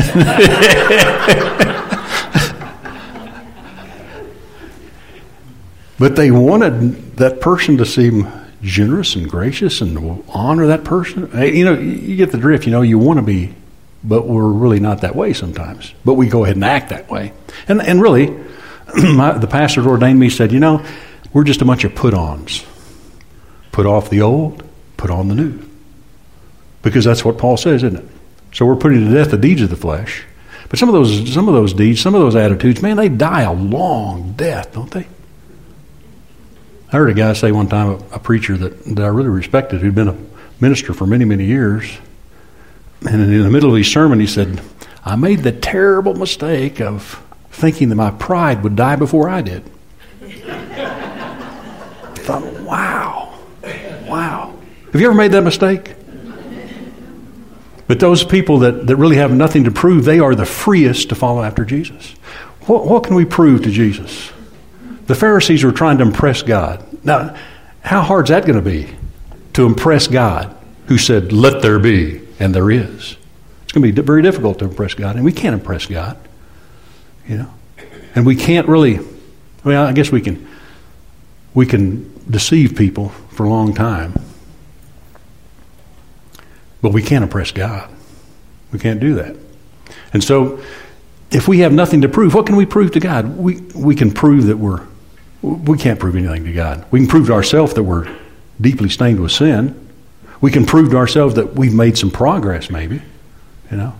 but 5.99 6.15
they 6.15 6.31
wanted 6.31 7.17
that 7.17 7.39
person 7.39 7.77
to 7.77 7.85
seem 7.85 8.27
generous 8.63 9.15
and 9.15 9.29
gracious 9.29 9.81
and 9.81 10.23
honor 10.29 10.67
that 10.67 10.83
person. 10.83 11.29
You 11.39 11.65
know, 11.65 11.73
you 11.73 12.15
get 12.15 12.31
the 12.31 12.37
drift. 12.37 12.65
You 12.65 12.71
know, 12.71 12.81
you 12.81 12.97
want 12.97 13.17
to 13.17 13.23
be, 13.23 13.53
but 14.03 14.27
we're 14.27 14.47
really 14.47 14.79
not 14.79 15.01
that 15.01 15.15
way 15.15 15.33
sometimes. 15.33 15.93
But 16.03 16.15
we 16.15 16.27
go 16.27 16.43
ahead 16.43 16.55
and 16.55 16.65
act 16.65 16.89
that 16.89 17.09
way. 17.09 17.33
And, 17.67 17.81
and 17.81 18.01
really, 18.01 18.27
my, 18.95 19.37
the 19.37 19.47
pastor 19.47 19.81
that 19.81 19.89
ordained 19.89 20.19
me 20.19 20.29
said, 20.29 20.51
you 20.51 20.59
know, 20.59 20.85
we're 21.31 21.43
just 21.45 21.61
a 21.61 21.65
bunch 21.65 21.83
of 21.83 21.95
put 21.95 22.13
ons. 22.13 22.65
Put 23.71 23.85
off 23.85 24.09
the 24.09 24.21
old, 24.21 24.63
put 24.97 25.09
on 25.09 25.29
the 25.29 25.35
new. 25.35 25.59
Because 26.81 27.05
that's 27.05 27.23
what 27.23 27.37
Paul 27.37 27.57
says, 27.57 27.83
isn't 27.83 27.99
it? 27.99 28.05
So 28.53 28.65
we're 28.65 28.75
putting 28.75 29.07
to 29.07 29.13
death 29.13 29.31
the 29.31 29.37
deeds 29.37 29.61
of 29.61 29.69
the 29.69 29.75
flesh. 29.75 30.25
But 30.69 30.77
some 30.79 30.89
of 30.89 30.93
those, 30.93 31.33
some 31.33 31.47
of 31.47 31.53
those 31.53 31.73
deeds, 31.73 32.01
some 32.01 32.13
of 32.13 32.21
those 32.21 32.35
attitudes, 32.35 32.81
man, 32.81 32.97
they 32.97 33.09
die 33.09 33.41
a 33.41 33.53
long 33.53 34.33
death, 34.33 34.73
don't 34.73 34.91
they? 34.91 35.07
I 36.89 36.97
heard 36.97 37.09
a 37.09 37.13
guy 37.13 37.33
say 37.33 37.51
one 37.51 37.67
time, 37.67 37.89
a, 37.89 38.15
a 38.15 38.19
preacher 38.19 38.55
that, 38.57 38.85
that 38.95 39.03
I 39.03 39.07
really 39.07 39.29
respected, 39.29 39.81
who'd 39.81 39.95
been 39.95 40.09
a 40.09 40.17
minister 40.59 40.93
for 40.93 41.07
many, 41.07 41.25
many 41.25 41.45
years, 41.45 41.97
and 43.05 43.21
in 43.21 43.43
the 43.43 43.49
middle 43.49 43.71
of 43.71 43.77
his 43.77 43.91
sermon, 43.91 44.19
he 44.19 44.27
said, 44.27 44.61
I 45.05 45.15
made 45.15 45.39
the 45.39 45.51
terrible 45.51 46.13
mistake 46.13 46.79
of 46.79 47.21
thinking 47.51 47.89
that 47.89 47.95
my 47.95 48.11
pride 48.11 48.63
would 48.63 48.75
die 48.75 48.95
before 48.95 49.29
I 49.29 49.41
did. 49.41 49.63
I 50.21 52.15
thought, 52.15 52.43
wow, 52.61 53.37
wow. 54.07 54.55
Have 54.91 55.01
you 55.01 55.07
ever 55.07 55.15
made 55.15 55.31
that 55.31 55.43
mistake? 55.43 55.95
But 57.87 57.99
those 57.99 58.23
people 58.23 58.59
that, 58.59 58.87
that 58.87 58.95
really 58.95 59.17
have 59.17 59.31
nothing 59.31 59.65
to 59.65 59.71
prove, 59.71 60.05
they 60.05 60.19
are 60.19 60.35
the 60.35 60.45
freest 60.45 61.09
to 61.09 61.15
follow 61.15 61.43
after 61.43 61.65
Jesus. 61.65 62.11
What, 62.61 62.85
what 62.85 63.03
can 63.03 63.15
we 63.15 63.25
prove 63.25 63.63
to 63.63 63.71
Jesus? 63.71 64.31
The 65.07 65.15
Pharisees 65.15 65.65
were 65.65 65.73
trying 65.73 65.97
to 65.97 66.03
impress 66.03 66.43
God. 66.43 66.85
Now, 67.03 67.35
how 67.81 68.01
hard 68.01 68.25
is 68.25 68.29
that 68.29 68.45
going 68.45 68.55
to 68.55 68.61
be 68.61 68.89
to 69.53 69.65
impress 69.65 70.07
God 70.07 70.55
who 70.87 70.97
said, 70.97 71.33
let 71.33 71.61
there 71.61 71.77
be, 71.77 72.22
and 72.43 72.53
there 72.53 72.69
is? 72.69 73.15
It's 73.63 73.71
going 73.71 73.87
to 73.87 73.93
be 73.93 74.01
very 74.01 74.21
difficult 74.21 74.59
to 74.59 74.65
impress 74.65 74.93
God, 74.93 75.15
and 75.15 75.23
we 75.23 75.31
can't 75.31 75.53
impress 75.53 75.85
God. 75.85 76.17
You 77.27 77.37
know? 77.37 77.53
And 78.15 78.25
we 78.25 78.35
can't 78.35 78.67
really, 78.67 78.99
well, 79.63 79.85
I 79.85 79.93
guess 79.93 80.11
we 80.11 80.21
can, 80.21 80.47
we 81.53 81.65
can 81.65 82.13
deceive 82.29 82.75
people 82.75 83.09
for 83.29 83.45
a 83.45 83.49
long 83.49 83.73
time. 83.73 84.13
But 86.81 86.91
we 86.91 87.01
can't 87.01 87.23
impress 87.23 87.51
God. 87.51 87.89
We 88.71 88.79
can't 88.79 88.99
do 88.99 89.15
that. 89.15 89.37
And 90.11 90.23
so, 90.23 90.61
if 91.31 91.47
we 91.47 91.59
have 91.59 91.71
nothing 91.71 92.01
to 92.01 92.09
prove, 92.09 92.33
what 92.33 92.45
can 92.45 92.57
we 92.57 92.65
prove 92.65 92.91
to 92.91 92.99
God? 92.99 93.37
We, 93.37 93.61
we 93.73 93.95
can 93.95 94.11
prove 94.11 94.47
that 94.47 94.57
we're 94.57 94.85
we 95.41 95.77
can't 95.77 95.99
prove 95.99 96.15
anything 96.15 96.45
to 96.45 96.53
God. 96.53 96.85
We 96.89 96.99
can 96.99 97.07
prove 97.07 97.27
to 97.27 97.33
ourselves 97.33 97.73
that 97.73 97.83
we're 97.83 98.07
deeply 98.61 98.87
stained 98.87 99.19
with 99.19 99.33
sin. 99.33 99.82
We 100.43 100.51
can 100.51 100.65
prove 100.65 100.89
to 100.89 100.97
ourselves 100.97 101.35
that 101.35 101.53
we've 101.53 101.73
made 101.73 101.97
some 101.97 102.11
progress, 102.11 102.69
maybe, 102.69 103.01
you 103.71 103.77
know. 103.77 103.93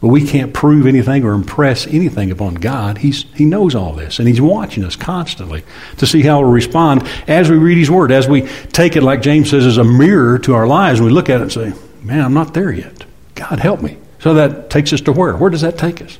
But 0.00 0.08
we 0.08 0.24
can't 0.24 0.54
prove 0.54 0.86
anything 0.86 1.24
or 1.24 1.32
impress 1.32 1.88
anything 1.88 2.30
upon 2.30 2.54
God. 2.54 2.98
He's, 2.98 3.24
he 3.34 3.44
knows 3.44 3.74
all 3.74 3.94
this, 3.94 4.20
and 4.20 4.28
He's 4.28 4.40
watching 4.40 4.84
us 4.84 4.94
constantly 4.94 5.64
to 5.96 6.06
see 6.06 6.22
how 6.22 6.38
we'll 6.38 6.52
respond 6.52 7.02
as 7.26 7.50
we 7.50 7.56
read 7.56 7.78
His 7.78 7.90
Word, 7.90 8.12
as 8.12 8.28
we 8.28 8.42
take 8.68 8.94
it, 8.94 9.02
like 9.02 9.22
James 9.22 9.50
says, 9.50 9.66
as 9.66 9.76
a 9.76 9.82
mirror 9.82 10.38
to 10.38 10.54
our 10.54 10.68
lives, 10.68 11.00
and 11.00 11.08
we 11.08 11.12
look 11.12 11.28
at 11.28 11.40
it 11.40 11.42
and 11.42 11.52
say, 11.52 11.72
Man, 12.00 12.20
I'm 12.20 12.32
not 12.32 12.54
there 12.54 12.70
yet. 12.70 13.04
God, 13.34 13.58
help 13.58 13.82
me. 13.82 13.98
So 14.20 14.34
that 14.34 14.70
takes 14.70 14.92
us 14.92 15.00
to 15.00 15.12
where? 15.12 15.36
Where 15.36 15.50
does 15.50 15.62
that 15.62 15.78
take 15.78 16.00
us? 16.00 16.16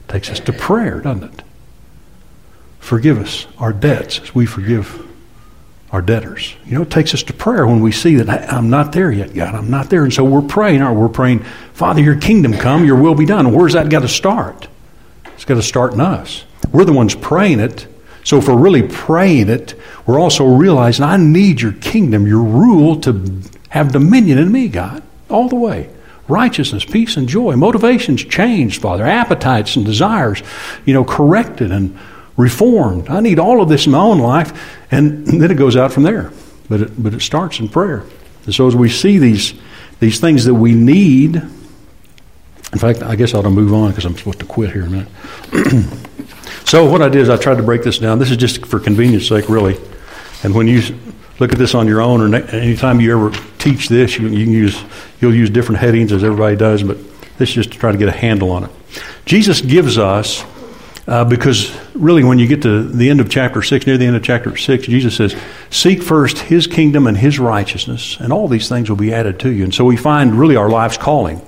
It 0.00 0.08
takes 0.08 0.28
us 0.28 0.40
to 0.40 0.52
prayer, 0.52 0.98
doesn't 0.98 1.22
it? 1.22 1.44
Forgive 2.80 3.20
us 3.20 3.46
our 3.58 3.72
debts 3.72 4.18
as 4.18 4.34
we 4.34 4.44
forgive 4.44 5.06
our 5.92 6.00
debtors. 6.00 6.54
You 6.64 6.76
know, 6.76 6.82
it 6.82 6.90
takes 6.90 7.14
us 7.14 7.22
to 7.24 7.32
prayer 7.32 7.66
when 7.66 7.80
we 7.80 7.90
see 7.90 8.16
that 8.16 8.52
I'm 8.52 8.70
not 8.70 8.92
there 8.92 9.10
yet, 9.10 9.34
God. 9.34 9.54
I'm 9.54 9.70
not 9.70 9.90
there. 9.90 10.04
And 10.04 10.12
so 10.12 10.22
we're 10.22 10.42
praying, 10.42 10.82
or 10.82 10.94
we're 10.94 11.08
praying, 11.08 11.40
Father, 11.72 12.00
your 12.00 12.16
kingdom 12.16 12.52
come, 12.52 12.84
your 12.84 12.96
will 12.96 13.14
be 13.14 13.26
done. 13.26 13.52
Where's 13.52 13.72
that 13.72 13.90
got 13.90 14.00
to 14.00 14.08
start? 14.08 14.68
It's 15.34 15.44
got 15.44 15.54
to 15.54 15.62
start 15.62 15.94
in 15.94 16.00
us. 16.00 16.44
We're 16.70 16.84
the 16.84 16.92
ones 16.92 17.14
praying 17.14 17.60
it. 17.60 17.88
So 18.22 18.36
if 18.36 18.46
we're 18.46 18.58
really 18.58 18.82
praying 18.82 19.48
it, 19.48 19.74
we're 20.06 20.20
also 20.20 20.46
realizing 20.46 21.04
I 21.04 21.16
need 21.16 21.60
your 21.60 21.72
kingdom, 21.72 22.26
your 22.26 22.42
rule 22.42 23.00
to 23.00 23.42
have 23.70 23.92
dominion 23.92 24.38
in 24.38 24.52
me, 24.52 24.68
God, 24.68 25.02
all 25.28 25.48
the 25.48 25.56
way. 25.56 25.90
Righteousness, 26.28 26.84
peace, 26.84 27.16
and 27.16 27.28
joy. 27.28 27.56
Motivations 27.56 28.24
changed, 28.24 28.80
Father. 28.80 29.04
Appetites 29.04 29.74
and 29.74 29.84
desires, 29.84 30.42
you 30.84 30.94
know, 30.94 31.02
corrected 31.02 31.72
and 31.72 31.98
reformed. 32.36 33.08
I 33.08 33.20
need 33.20 33.38
all 33.38 33.60
of 33.60 33.68
this 33.68 33.86
in 33.86 33.92
my 33.92 33.98
own 33.98 34.18
life, 34.18 34.52
and 34.90 35.26
then 35.26 35.50
it 35.50 35.56
goes 35.56 35.76
out 35.76 35.92
from 35.92 36.04
there. 36.04 36.32
But 36.68 36.82
it, 36.82 37.02
but 37.02 37.14
it 37.14 37.20
starts 37.20 37.60
in 37.60 37.68
prayer. 37.68 38.04
And 38.44 38.54
so 38.54 38.66
as 38.66 38.76
we 38.76 38.88
see 38.88 39.18
these 39.18 39.54
these 39.98 40.18
things 40.18 40.46
that 40.46 40.54
we 40.54 40.72
need, 40.72 41.36
in 41.36 42.78
fact, 42.78 43.02
I 43.02 43.16
guess 43.16 43.34
I 43.34 43.38
ought 43.38 43.42
to 43.42 43.50
move 43.50 43.74
on 43.74 43.90
because 43.90 44.04
I'm 44.04 44.16
supposed 44.16 44.38
to 44.40 44.46
quit 44.46 44.72
here 44.72 44.82
in 44.82 44.88
a 44.88 44.90
minute. 44.90 45.88
so 46.64 46.90
what 46.90 47.02
I 47.02 47.08
did 47.08 47.22
is 47.22 47.28
I 47.28 47.36
tried 47.36 47.56
to 47.56 47.62
break 47.62 47.82
this 47.82 47.98
down. 47.98 48.18
This 48.18 48.30
is 48.30 48.36
just 48.36 48.64
for 48.66 48.80
convenience 48.80 49.28
sake, 49.28 49.48
really. 49.48 49.76
And 50.42 50.54
when 50.54 50.66
you 50.66 50.80
look 51.38 51.52
at 51.52 51.58
this 51.58 51.74
on 51.74 51.86
your 51.86 52.00
own, 52.00 52.20
or 52.22 52.34
anytime 52.34 53.00
you 53.00 53.12
ever 53.16 53.36
teach 53.58 53.88
this, 53.88 54.18
you, 54.18 54.28
you 54.28 54.44
can 54.44 54.52
use 54.52 54.82
you'll 55.20 55.34
use 55.34 55.50
different 55.50 55.80
headings 55.80 56.12
as 56.12 56.24
everybody 56.24 56.56
does, 56.56 56.82
but 56.82 56.96
this 57.38 57.50
is 57.50 57.54
just 57.54 57.72
to 57.72 57.78
try 57.78 57.92
to 57.92 57.98
get 57.98 58.08
a 58.08 58.12
handle 58.12 58.50
on 58.50 58.64
it. 58.64 58.70
Jesus 59.26 59.60
gives 59.60 59.98
us 59.98 60.44
uh, 61.06 61.24
because 61.24 61.76
really, 61.94 62.24
when 62.24 62.38
you 62.38 62.46
get 62.46 62.62
to 62.62 62.82
the 62.82 63.10
end 63.10 63.20
of 63.20 63.30
chapter 63.30 63.62
6, 63.62 63.86
near 63.86 63.96
the 63.96 64.06
end 64.06 64.16
of 64.16 64.22
chapter 64.22 64.56
6, 64.56 64.86
Jesus 64.86 65.16
says, 65.16 65.36
Seek 65.70 66.02
first 66.02 66.38
his 66.38 66.66
kingdom 66.66 67.06
and 67.06 67.16
his 67.16 67.38
righteousness, 67.38 68.16
and 68.20 68.32
all 68.32 68.48
these 68.48 68.68
things 68.68 68.88
will 68.88 68.96
be 68.96 69.12
added 69.12 69.40
to 69.40 69.50
you. 69.50 69.64
And 69.64 69.74
so 69.74 69.84
we 69.84 69.96
find 69.96 70.34
really 70.34 70.56
our 70.56 70.68
life's 70.68 70.96
calling 70.96 71.42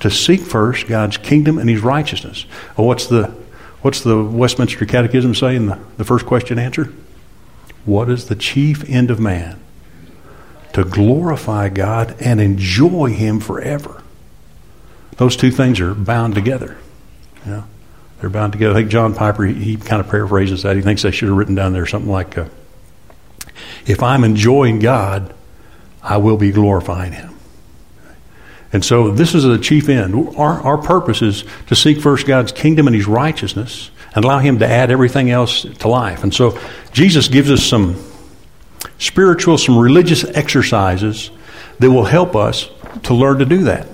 to 0.00 0.10
seek 0.10 0.40
first 0.40 0.86
God's 0.86 1.16
kingdom 1.16 1.58
and 1.58 1.68
his 1.68 1.82
righteousness. 1.82 2.46
Well, 2.76 2.86
what's 2.86 3.06
the, 3.06 3.26
what's 3.82 4.00
the 4.00 4.22
Westminster 4.22 4.84
Catechism 4.86 5.34
say 5.34 5.56
in 5.56 5.66
the, 5.66 5.78
the 5.96 6.04
first 6.04 6.26
question 6.26 6.58
answer? 6.58 6.92
What 7.84 8.10
is 8.10 8.28
the 8.28 8.36
chief 8.36 8.88
end 8.88 9.10
of 9.10 9.20
man? 9.20 9.58
To 10.74 10.84
glorify 10.84 11.68
God 11.68 12.16
and 12.20 12.40
enjoy 12.40 13.10
him 13.10 13.40
forever. 13.40 14.02
Those 15.16 15.36
two 15.36 15.50
things 15.50 15.80
are 15.80 15.94
bound 15.94 16.34
together. 16.34 16.78
Know? 17.44 17.64
They're 18.20 18.30
bound 18.30 18.52
together. 18.52 18.74
I 18.74 18.78
think 18.78 18.90
John 18.90 19.14
Piper, 19.14 19.44
he, 19.44 19.54
he 19.54 19.76
kind 19.76 20.00
of 20.00 20.08
paraphrases 20.08 20.62
that. 20.62 20.76
He 20.76 20.82
thinks 20.82 21.04
I 21.04 21.10
should 21.10 21.28
have 21.28 21.36
written 21.36 21.54
down 21.54 21.72
there 21.72 21.86
something 21.86 22.10
like, 22.10 22.36
uh, 22.36 22.46
if 23.86 24.02
I'm 24.02 24.24
enjoying 24.24 24.78
God, 24.78 25.34
I 26.02 26.18
will 26.18 26.36
be 26.36 26.50
glorifying 26.50 27.12
Him. 27.12 27.34
And 28.72 28.84
so 28.84 29.10
this 29.10 29.34
is 29.34 29.44
the 29.44 29.58
chief 29.58 29.88
end. 29.88 30.14
Our, 30.36 30.60
our 30.60 30.78
purpose 30.78 31.22
is 31.22 31.44
to 31.66 31.74
seek 31.74 32.00
first 32.00 32.26
God's 32.26 32.52
kingdom 32.52 32.86
and 32.86 32.94
His 32.94 33.06
righteousness 33.06 33.90
and 34.14 34.24
allow 34.24 34.38
Him 34.38 34.58
to 34.58 34.66
add 34.66 34.90
everything 34.90 35.30
else 35.30 35.62
to 35.62 35.88
life. 35.88 36.22
And 36.22 36.32
so 36.32 36.58
Jesus 36.92 37.26
gives 37.26 37.50
us 37.50 37.64
some 37.64 37.96
spiritual, 38.98 39.56
some 39.58 39.78
religious 39.78 40.24
exercises 40.24 41.30
that 41.78 41.90
will 41.90 42.04
help 42.04 42.36
us 42.36 42.70
to 43.04 43.14
learn 43.14 43.38
to 43.38 43.46
do 43.46 43.64
that. 43.64 43.88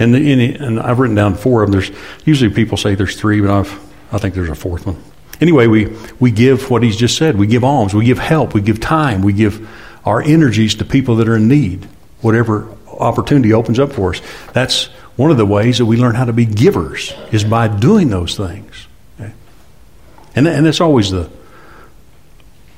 And, 0.00 0.14
the, 0.14 0.54
and 0.54 0.80
I've 0.80 0.98
written 0.98 1.14
down 1.14 1.34
four 1.34 1.62
of 1.62 1.70
them. 1.70 1.78
There's 1.78 1.96
usually 2.24 2.52
people 2.52 2.78
say 2.78 2.94
there's 2.94 3.14
three, 3.14 3.40
but 3.40 3.50
I've, 3.50 3.72
I 4.10 4.18
think 4.18 4.34
there's 4.34 4.48
a 4.48 4.54
fourth 4.54 4.86
one. 4.86 5.00
Anyway, 5.40 5.66
we, 5.66 5.96
we 6.18 6.30
give 6.30 6.70
what 6.70 6.82
he's 6.82 6.96
just 6.96 7.16
said. 7.16 7.36
We 7.36 7.46
give 7.46 7.64
alms. 7.64 7.94
We 7.94 8.06
give 8.06 8.18
help. 8.18 8.54
We 8.54 8.62
give 8.62 8.80
time. 8.80 9.22
We 9.22 9.34
give 9.34 9.68
our 10.04 10.22
energies 10.22 10.74
to 10.76 10.84
people 10.84 11.16
that 11.16 11.28
are 11.28 11.36
in 11.36 11.48
need. 11.48 11.86
Whatever 12.22 12.74
opportunity 12.88 13.52
opens 13.52 13.78
up 13.78 13.92
for 13.92 14.14
us. 14.14 14.22
That's 14.52 14.86
one 15.16 15.30
of 15.30 15.36
the 15.36 15.46
ways 15.46 15.78
that 15.78 15.86
we 15.86 15.98
learn 15.98 16.14
how 16.14 16.24
to 16.24 16.32
be 16.32 16.46
givers 16.46 17.12
is 17.30 17.44
by 17.44 17.68
doing 17.68 18.08
those 18.08 18.36
things. 18.36 18.86
Okay? 19.18 19.32
And, 20.34 20.48
and 20.48 20.66
it's 20.66 20.80
always 20.80 21.10
the, 21.10 21.30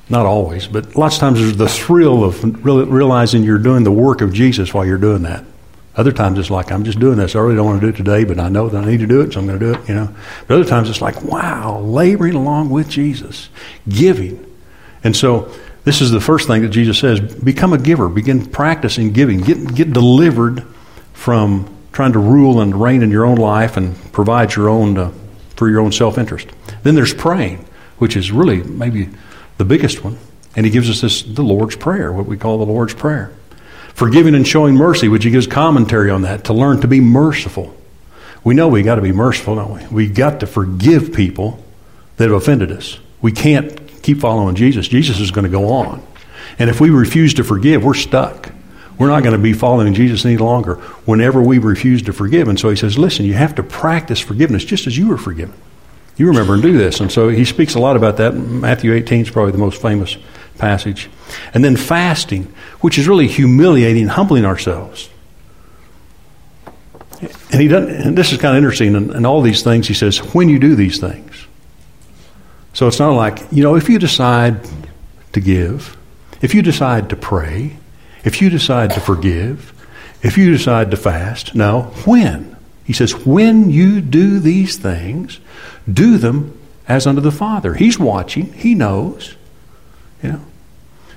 not 0.09 0.25
always, 0.25 0.67
but 0.67 0.97
lots 0.97 1.15
of 1.15 1.21
times 1.21 1.39
there's 1.39 1.55
the 1.55 1.69
thrill 1.69 2.25
of 2.25 2.43
realizing 2.65 3.43
you're 3.43 3.57
doing 3.57 3.83
the 3.83 3.91
work 3.91 4.19
of 4.19 4.33
Jesus 4.33 4.73
while 4.73 4.85
you're 4.85 4.97
doing 4.97 5.23
that. 5.23 5.45
Other 5.95 6.11
times 6.11 6.39
it's 6.39 6.49
like, 6.49 6.71
I'm 6.71 6.83
just 6.83 6.99
doing 6.99 7.17
this. 7.17 7.35
I 7.35 7.39
really 7.39 7.55
don't 7.55 7.67
want 7.67 7.81
to 7.81 7.85
do 7.85 7.93
it 7.93 7.97
today, 7.97 8.23
but 8.23 8.39
I 8.39 8.49
know 8.49 8.67
that 8.67 8.83
I 8.83 8.85
need 8.85 9.01
to 9.01 9.07
do 9.07 9.21
it, 9.21 9.33
so 9.33 9.39
I'm 9.39 9.45
going 9.45 9.59
to 9.59 9.65
do 9.65 9.73
it, 9.73 9.87
you 9.87 9.93
know. 9.93 10.15
But 10.47 10.55
other 10.55 10.67
times 10.67 10.89
it's 10.89 11.01
like, 11.01 11.21
wow, 11.23 11.79
laboring 11.79 12.33
along 12.33 12.71
with 12.71 12.89
Jesus, 12.89 13.49
giving. 13.87 14.43
And 15.03 15.15
so 15.15 15.53
this 15.83 16.01
is 16.01 16.09
the 16.09 16.21
first 16.21 16.47
thing 16.47 16.63
that 16.63 16.69
Jesus 16.69 16.97
says 16.97 17.19
become 17.19 17.73
a 17.73 17.77
giver, 17.77 18.09
begin 18.09 18.45
practicing 18.45 19.13
giving, 19.13 19.41
get, 19.41 19.75
get 19.75 19.93
delivered 19.93 20.65
from 21.13 21.69
trying 21.91 22.13
to 22.13 22.19
rule 22.19 22.61
and 22.61 22.81
reign 22.81 23.03
in 23.03 23.11
your 23.11 23.25
own 23.25 23.37
life 23.37 23.77
and 23.77 23.95
provide 24.11 24.55
your 24.55 24.69
own, 24.69 24.97
uh, 24.97 25.11
for 25.55 25.69
your 25.69 25.79
own 25.79 25.91
self 25.91 26.17
interest. 26.17 26.47
Then 26.81 26.95
there's 26.95 27.13
praying, 27.13 27.65
which 27.99 28.17
is 28.17 28.31
really 28.31 28.63
maybe 28.63 29.09
the 29.57 29.65
biggest 29.65 30.03
one. 30.03 30.17
And 30.55 30.65
he 30.65 30.71
gives 30.71 30.89
us 30.89 31.01
this, 31.01 31.21
the 31.21 31.43
Lord's 31.43 31.75
Prayer, 31.75 32.11
what 32.11 32.25
we 32.25 32.37
call 32.37 32.57
the 32.57 32.65
Lord's 32.65 32.93
Prayer. 32.93 33.31
Forgiving 33.93 34.35
and 34.35 34.47
showing 34.47 34.75
mercy, 34.75 35.07
which 35.07 35.23
he 35.23 35.31
gives 35.31 35.47
commentary 35.47 36.09
on 36.09 36.23
that, 36.23 36.45
to 36.45 36.53
learn 36.53 36.81
to 36.81 36.87
be 36.87 36.99
merciful. 36.99 37.75
We 38.43 38.55
know 38.55 38.67
we 38.67 38.83
got 38.83 38.95
to 38.95 39.01
be 39.01 39.11
merciful, 39.11 39.55
don't 39.55 39.73
we? 39.73 39.87
We 39.87 40.07
got 40.09 40.39
to 40.41 40.47
forgive 40.47 41.13
people 41.13 41.63
that 42.17 42.25
have 42.25 42.33
offended 42.33 42.71
us. 42.71 42.99
We 43.21 43.31
can't 43.31 43.79
keep 44.01 44.19
following 44.19 44.55
Jesus. 44.55 44.87
Jesus 44.87 45.19
is 45.19 45.31
going 45.31 45.45
to 45.45 45.49
go 45.49 45.69
on. 45.69 46.05
And 46.59 46.69
if 46.69 46.81
we 46.81 46.89
refuse 46.89 47.33
to 47.35 47.43
forgive, 47.43 47.83
we're 47.83 47.93
stuck. 47.93 48.51
We're 48.97 49.07
not 49.07 49.23
going 49.23 49.35
to 49.35 49.41
be 49.41 49.53
following 49.53 49.93
Jesus 49.93 50.25
any 50.25 50.37
longer 50.37 50.75
whenever 51.05 51.41
we 51.41 51.57
refuse 51.57 52.01
to 52.03 52.13
forgive. 52.13 52.47
And 52.47 52.59
so 52.59 52.69
he 52.69 52.75
says, 52.75 52.97
listen, 52.97 53.25
you 53.25 53.33
have 53.33 53.55
to 53.55 53.63
practice 53.63 54.19
forgiveness 54.19 54.63
just 54.63 54.85
as 54.85 54.97
you 54.97 55.07
were 55.07 55.17
forgiven. 55.17 55.55
You 56.15 56.27
remember 56.27 56.53
and 56.53 56.61
do 56.61 56.77
this. 56.77 56.99
And 56.99 57.11
so 57.11 57.29
he 57.29 57.43
speaks 57.43 57.73
a 57.73 57.79
lot 57.79 57.95
about 57.95 58.17
that. 58.17 58.35
Matthew 58.35 58.93
18 58.93 59.21
is 59.21 59.29
probably 59.31 59.51
the 59.51 59.57
most 59.57 59.81
famous 59.81 60.17
passage. 60.57 61.09
And 61.53 61.63
then 61.63 61.75
fasting, 61.75 62.53
which 62.81 62.97
is 62.97 63.07
really 63.07 63.27
humiliating, 63.27 64.07
humbling 64.07 64.45
ourselves. 64.45 65.09
And 67.51 67.61
he 67.61 67.67
doesn't, 67.67 67.89
and 67.89 68.17
this 68.17 68.31
is 68.33 68.39
kind 68.39 68.55
of 68.55 68.57
interesting, 68.57 68.95
and, 68.95 69.11
and 69.11 69.25
all 69.25 69.41
these 69.41 69.63
things, 69.63 69.87
he 69.87 69.93
says, 69.93 70.17
when 70.33 70.49
you 70.49 70.59
do 70.59 70.75
these 70.75 70.99
things. 70.99 71.47
So 72.73 72.87
it's 72.87 72.99
not 72.99 73.11
like, 73.11 73.39
you 73.51 73.63
know, 73.63 73.75
if 73.75 73.87
you 73.87 73.99
decide 73.99 74.67
to 75.33 75.39
give, 75.39 75.95
if 76.41 76.53
you 76.53 76.61
decide 76.61 77.09
to 77.09 77.15
pray, 77.15 77.77
if 78.23 78.41
you 78.41 78.49
decide 78.49 78.91
to 78.91 78.99
forgive, 78.99 79.71
if 80.21 80.37
you 80.37 80.51
decide 80.51 80.91
to 80.91 80.97
fast, 80.97 81.53
no, 81.55 81.83
when? 82.05 82.55
He 82.83 82.93
says, 82.93 83.25
when 83.25 83.69
you 83.69 84.01
do 84.01 84.39
these 84.39 84.77
things, 84.77 85.39
do 85.91 86.17
them 86.17 86.59
as 86.87 87.07
unto 87.07 87.21
the 87.21 87.31
Father. 87.31 87.73
He's 87.73 87.99
watching, 87.99 88.51
He 88.53 88.75
knows. 88.75 89.35
You 90.23 90.33
know? 90.33 90.41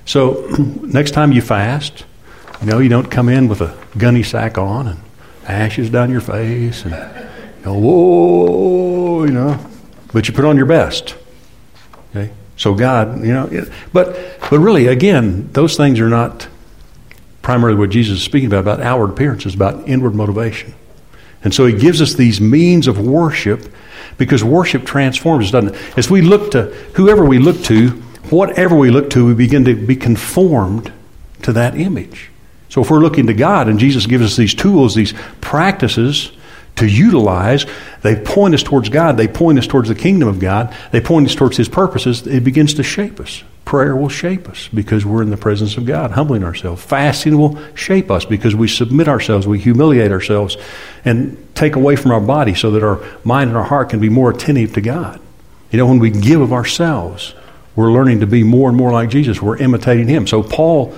So 0.05 0.47
next 0.83 1.11
time 1.11 1.31
you 1.31 1.41
fast, 1.41 2.05
you 2.61 2.67
know, 2.67 2.79
you 2.79 2.89
don't 2.89 3.09
come 3.09 3.29
in 3.29 3.47
with 3.47 3.61
a 3.61 3.77
gunny 3.97 4.23
sack 4.23 4.57
on 4.57 4.87
and 4.87 4.99
ashes 5.45 5.89
down 5.89 6.11
your 6.11 6.21
face 6.21 6.83
and 6.83 6.91
you 6.91 7.65
know, 7.65 7.79
whoa, 7.79 9.25
you 9.25 9.31
know, 9.31 9.65
but 10.13 10.27
you 10.27 10.33
put 10.33 10.45
on 10.45 10.57
your 10.57 10.65
best. 10.65 11.15
Okay? 12.11 12.31
So 12.55 12.73
God, 12.73 13.23
you 13.23 13.33
know, 13.33 13.49
but 13.93 14.39
but 14.49 14.59
really, 14.59 14.87
again, 14.87 15.49
those 15.53 15.77
things 15.77 15.99
are 15.99 16.09
not 16.09 16.47
primarily 17.41 17.77
what 17.77 17.89
Jesus 17.89 18.17
is 18.17 18.23
speaking 18.23 18.47
about, 18.47 18.59
about 18.59 18.81
outward 18.81 19.11
appearances, 19.11 19.53
about 19.53 19.87
inward 19.87 20.15
motivation. 20.15 20.73
And 21.43 21.53
so 21.53 21.65
he 21.65 21.73
gives 21.73 22.01
us 22.01 22.13
these 22.13 22.41
means 22.41 22.87
of 22.87 22.99
worship 22.99 23.71
because 24.17 24.43
worship 24.43 24.85
transforms, 24.85 25.51
doesn't 25.51 25.75
it? 25.75 25.97
As 25.97 26.09
we 26.09 26.21
look 26.21 26.51
to 26.51 26.63
whoever 26.95 27.23
we 27.25 27.39
look 27.39 27.61
to, 27.63 28.03
whatever 28.31 28.75
we 28.75 28.89
look 28.89 29.09
to, 29.11 29.25
we 29.25 29.33
begin 29.33 29.65
to 29.65 29.75
be 29.75 29.95
conformed 29.95 30.91
to 31.43 31.53
that 31.53 31.75
image. 31.75 32.29
So 32.69 32.81
if 32.81 32.91
we're 32.91 32.99
looking 32.99 33.27
to 33.27 33.33
God 33.33 33.67
and 33.67 33.79
Jesus 33.79 34.05
gives 34.05 34.23
us 34.23 34.35
these 34.35 34.53
tools, 34.53 34.95
these 34.95 35.13
practices 35.41 36.31
to 36.75 36.87
utilize, 36.87 37.65
they 38.03 38.15
point 38.15 38.53
us 38.53 38.63
towards 38.63 38.89
God, 38.89 39.17
they 39.17 39.27
point 39.27 39.57
us 39.57 39.67
towards 39.67 39.89
the 39.89 39.95
kingdom 39.95 40.27
of 40.27 40.39
God, 40.39 40.75
they 40.91 41.01
point 41.01 41.25
us 41.25 41.35
towards 41.35 41.57
His 41.57 41.67
purposes, 41.67 42.25
it 42.27 42.43
begins 42.43 42.75
to 42.75 42.83
shape 42.83 43.19
us. 43.19 43.43
Prayer 43.65 43.95
will 43.95 44.09
shape 44.09 44.47
us 44.47 44.69
because 44.69 45.05
we're 45.05 45.21
in 45.21 45.29
the 45.29 45.37
presence 45.37 45.75
of 45.75 45.85
God, 45.85 46.11
humbling 46.11 46.43
ourselves. 46.43 46.81
Fasting 46.81 47.37
will 47.37 47.59
shape 47.75 48.09
us 48.09 48.23
because 48.23 48.55
we 48.55 48.67
submit 48.67 49.09
ourselves, 49.09 49.45
we 49.45 49.59
humiliate 49.59 50.11
ourselves, 50.11 50.55
and 51.03 51.37
take 51.53 51.75
away 51.75 51.97
from 51.97 52.11
our 52.11 52.21
body 52.21 52.53
so 52.53 52.71
that 52.71 52.83
our 52.83 53.03
mind 53.25 53.49
and 53.49 53.57
our 53.57 53.65
heart 53.65 53.89
can 53.89 53.99
be 53.99 54.07
more 54.07 54.29
attentive 54.29 54.73
to 54.73 54.81
God. 54.81 55.19
You 55.71 55.77
know, 55.77 55.85
when 55.85 55.99
we 55.99 56.11
give 56.11 56.39
of 56.39 56.53
ourselves, 56.53 57.33
we're 57.77 57.91
learning 57.91 58.21
to 58.21 58.27
be 58.27 58.43
more 58.43 58.67
and 58.67 58.77
more 58.77 58.91
like 58.91 59.09
Jesus. 59.09 59.41
We're 59.41 59.57
imitating 59.57 60.07
him. 60.07 60.25
So 60.25 60.41
Paul 60.41 60.97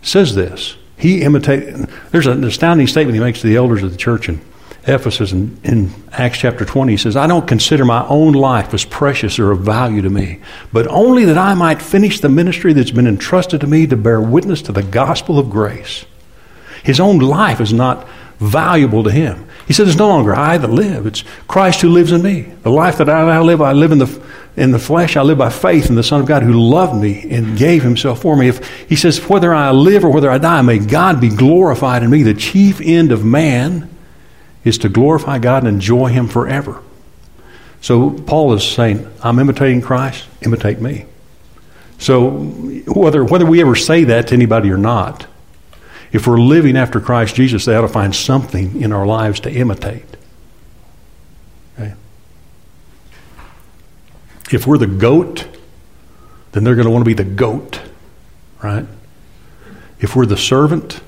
says 0.00 0.34
this. 0.34 0.76
He 0.96 1.22
imitated. 1.22 1.90
There's 2.12 2.28
an 2.28 2.44
astounding 2.44 2.86
statement 2.86 3.16
he 3.16 3.20
makes 3.20 3.40
to 3.40 3.48
the 3.48 3.56
elders 3.56 3.82
of 3.82 3.90
the 3.90 3.98
church 3.98 4.28
in 4.28 4.40
Ephesus 4.86 5.32
in, 5.32 5.58
in 5.64 5.90
Acts 6.12 6.38
chapter 6.38 6.64
20. 6.64 6.92
He 6.92 6.96
says, 6.96 7.16
I 7.16 7.26
don't 7.26 7.48
consider 7.48 7.84
my 7.84 8.06
own 8.06 8.32
life 8.32 8.72
as 8.72 8.84
precious 8.84 9.40
or 9.40 9.50
of 9.50 9.60
value 9.60 10.02
to 10.02 10.10
me, 10.10 10.40
but 10.72 10.86
only 10.86 11.24
that 11.24 11.36
I 11.36 11.54
might 11.54 11.82
finish 11.82 12.20
the 12.20 12.28
ministry 12.28 12.72
that's 12.72 12.92
been 12.92 13.08
entrusted 13.08 13.62
to 13.62 13.66
me 13.66 13.88
to 13.88 13.96
bear 13.96 14.20
witness 14.20 14.62
to 14.62 14.72
the 14.72 14.84
gospel 14.84 15.40
of 15.40 15.50
grace. 15.50 16.04
His 16.84 17.00
own 17.00 17.18
life 17.18 17.60
is 17.60 17.72
not 17.72 18.06
valuable 18.38 19.02
to 19.02 19.10
him. 19.10 19.48
He 19.66 19.72
said, 19.72 19.88
It's 19.88 19.96
no 19.96 20.08
longer 20.08 20.34
I 20.34 20.58
that 20.58 20.70
live, 20.70 21.06
it's 21.06 21.24
Christ 21.48 21.80
who 21.80 21.88
lives 21.88 22.12
in 22.12 22.22
me. 22.22 22.42
The 22.62 22.70
life 22.70 22.98
that 22.98 23.08
I 23.08 23.24
now 23.24 23.42
live, 23.42 23.62
I 23.62 23.72
live 23.72 23.90
in 23.90 23.98
the, 23.98 24.22
in 24.56 24.70
the 24.70 24.78
flesh, 24.78 25.16
I 25.16 25.22
live 25.22 25.38
by 25.38 25.50
faith 25.50 25.88
in 25.88 25.96
the 25.96 26.02
Son 26.02 26.20
of 26.20 26.26
God 26.26 26.42
who 26.42 26.52
loved 26.52 27.00
me 27.00 27.28
and 27.30 27.58
gave 27.58 27.82
himself 27.82 28.22
for 28.22 28.36
me. 28.36 28.48
If, 28.48 28.88
he 28.88 28.94
says, 28.94 29.18
Whether 29.28 29.52
I 29.52 29.72
live 29.72 30.04
or 30.04 30.10
whether 30.10 30.30
I 30.30 30.38
die, 30.38 30.62
may 30.62 30.78
God 30.78 31.20
be 31.20 31.28
glorified 31.28 32.02
in 32.02 32.10
me. 32.10 32.22
The 32.22 32.34
chief 32.34 32.80
end 32.80 33.10
of 33.10 33.24
man 33.24 33.90
is 34.64 34.78
to 34.78 34.88
glorify 34.88 35.38
God 35.38 35.64
and 35.64 35.74
enjoy 35.74 36.06
him 36.06 36.28
forever. 36.28 36.82
So 37.80 38.10
Paul 38.10 38.54
is 38.54 38.66
saying, 38.66 39.06
I'm 39.22 39.38
imitating 39.38 39.82
Christ, 39.82 40.26
imitate 40.40 40.80
me. 40.80 41.06
So 41.98 42.30
whether, 42.30 43.24
whether 43.24 43.46
we 43.46 43.60
ever 43.60 43.76
say 43.76 44.04
that 44.04 44.28
to 44.28 44.34
anybody 44.34 44.70
or 44.70 44.78
not, 44.78 45.26
if 46.12 46.26
we're 46.26 46.40
living 46.40 46.76
after 46.76 47.00
Christ 47.00 47.34
Jesus, 47.34 47.64
they 47.64 47.74
ought 47.74 47.82
to 47.82 47.88
find 47.88 48.14
something 48.14 48.80
in 48.80 48.92
our 48.92 49.04
lives 49.04 49.40
to 49.40 49.52
imitate. 49.52 50.13
If 54.52 54.66
we're 54.66 54.78
the 54.78 54.86
goat, 54.86 55.46
then 56.52 56.64
they're 56.64 56.74
going 56.74 56.86
to 56.86 56.90
want 56.90 57.04
to 57.04 57.08
be 57.08 57.14
the 57.14 57.24
goat, 57.24 57.80
right? 58.62 58.86
If 60.00 60.14
we're 60.14 60.26
the 60.26 60.36
servant, 60.36 61.00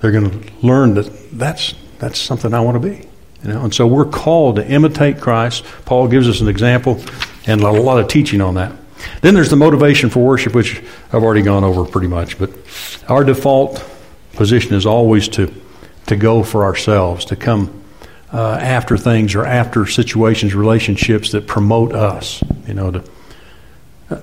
they're 0.00 0.12
going 0.12 0.30
to 0.30 0.66
learn 0.66 0.94
that 0.94 1.30
that's, 1.32 1.74
that's 1.98 2.18
something 2.18 2.52
I 2.52 2.60
want 2.60 2.82
to 2.82 2.88
be. 2.88 3.08
You 3.42 3.54
know? 3.54 3.64
And 3.64 3.74
so 3.74 3.86
we're 3.86 4.04
called 4.04 4.56
to 4.56 4.68
imitate 4.68 5.20
Christ. 5.20 5.64
Paul 5.84 6.08
gives 6.08 6.28
us 6.28 6.40
an 6.40 6.48
example 6.48 7.00
and 7.46 7.62
a 7.62 7.70
lot 7.70 8.00
of 8.00 8.08
teaching 8.08 8.40
on 8.40 8.54
that. 8.54 8.72
Then 9.22 9.34
there's 9.34 9.50
the 9.50 9.56
motivation 9.56 10.10
for 10.10 10.24
worship, 10.24 10.54
which 10.54 10.82
I've 11.12 11.22
already 11.22 11.42
gone 11.42 11.64
over 11.64 11.84
pretty 11.84 12.08
much. 12.08 12.38
But 12.38 12.50
our 13.08 13.24
default 13.24 13.84
position 14.34 14.74
is 14.74 14.86
always 14.86 15.28
to, 15.30 15.52
to 16.06 16.16
go 16.16 16.42
for 16.42 16.64
ourselves, 16.64 17.24
to 17.26 17.36
come 17.36 17.79
uh, 18.32 18.58
after 18.60 18.96
things 18.96 19.34
or 19.34 19.44
after 19.44 19.86
situations, 19.86 20.54
relationships 20.54 21.32
that 21.32 21.46
promote 21.46 21.92
us. 21.92 22.42
You 22.66 22.74
know, 22.74 22.90
to, 22.92 23.04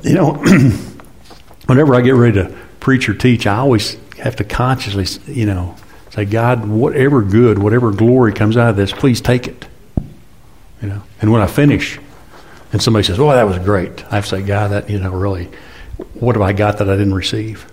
you 0.03 0.13
know, 0.13 0.33
whenever 1.65 1.95
I 1.95 2.01
get 2.01 2.15
ready 2.15 2.41
to 2.41 2.55
preach 2.79 3.09
or 3.09 3.13
teach, 3.13 3.45
I 3.45 3.57
always 3.57 3.97
have 4.17 4.35
to 4.37 4.43
consciously, 4.43 5.05
you 5.31 5.45
know, 5.45 5.75
say, 6.11 6.25
God, 6.25 6.65
whatever 6.67 7.21
good, 7.21 7.59
whatever 7.59 7.91
glory 7.91 8.33
comes 8.33 8.57
out 8.57 8.69
of 8.69 8.75
this, 8.75 8.91
please 8.91 9.21
take 9.21 9.47
it. 9.47 9.67
You 10.81 10.89
know, 10.89 11.03
and 11.21 11.31
when 11.31 11.41
I 11.41 11.47
finish, 11.47 11.99
and 12.71 12.81
somebody 12.81 13.03
says, 13.03 13.19
"Oh, 13.19 13.31
that 13.31 13.47
was 13.47 13.57
great," 13.59 14.05
I 14.11 14.15
have 14.15 14.25
to 14.25 14.29
say, 14.29 14.41
"God, 14.43 14.71
that 14.71 14.89
you 14.89 14.99
know, 14.99 15.11
really, 15.11 15.49
what 16.13 16.35
have 16.35 16.41
I 16.41 16.53
got 16.53 16.77
that 16.77 16.89
I 16.89 16.95
didn't 16.95 17.15
receive?" 17.15 17.65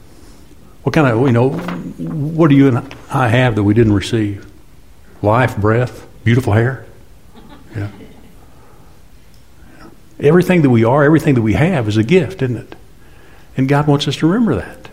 What 0.85 0.95
kind 0.95 1.07
of, 1.07 1.27
you 1.27 1.33
know, 1.33 1.51
what 1.51 2.49
do 2.49 2.57
you 2.57 2.69
and 2.69 2.95
I 3.11 3.29
have 3.29 3.55
that 3.55 3.63
we 3.63 3.73
didn't 3.73 3.95
receive? 3.95 4.47
Life, 5.23 5.57
breath, 5.57 6.07
beautiful 6.25 6.53
hair. 6.53 6.87
Yeah. 7.75 7.91
Everything 10.21 10.63
that 10.63 10.71
we 10.71 10.85
are, 10.85 11.03
everything 11.03 11.35
that 11.35 11.43
we 11.43 11.55
have 11.55 11.89
is 11.89 11.97
a 11.97 12.05
gift, 12.05 12.41
isn't 12.41 12.57
it? 12.57 12.77
And 13.57 13.69
God 13.69 13.89
wants 13.89 14.07
us 14.07 14.15
to 14.19 14.29
remember 14.29 14.55
that. 14.55 14.89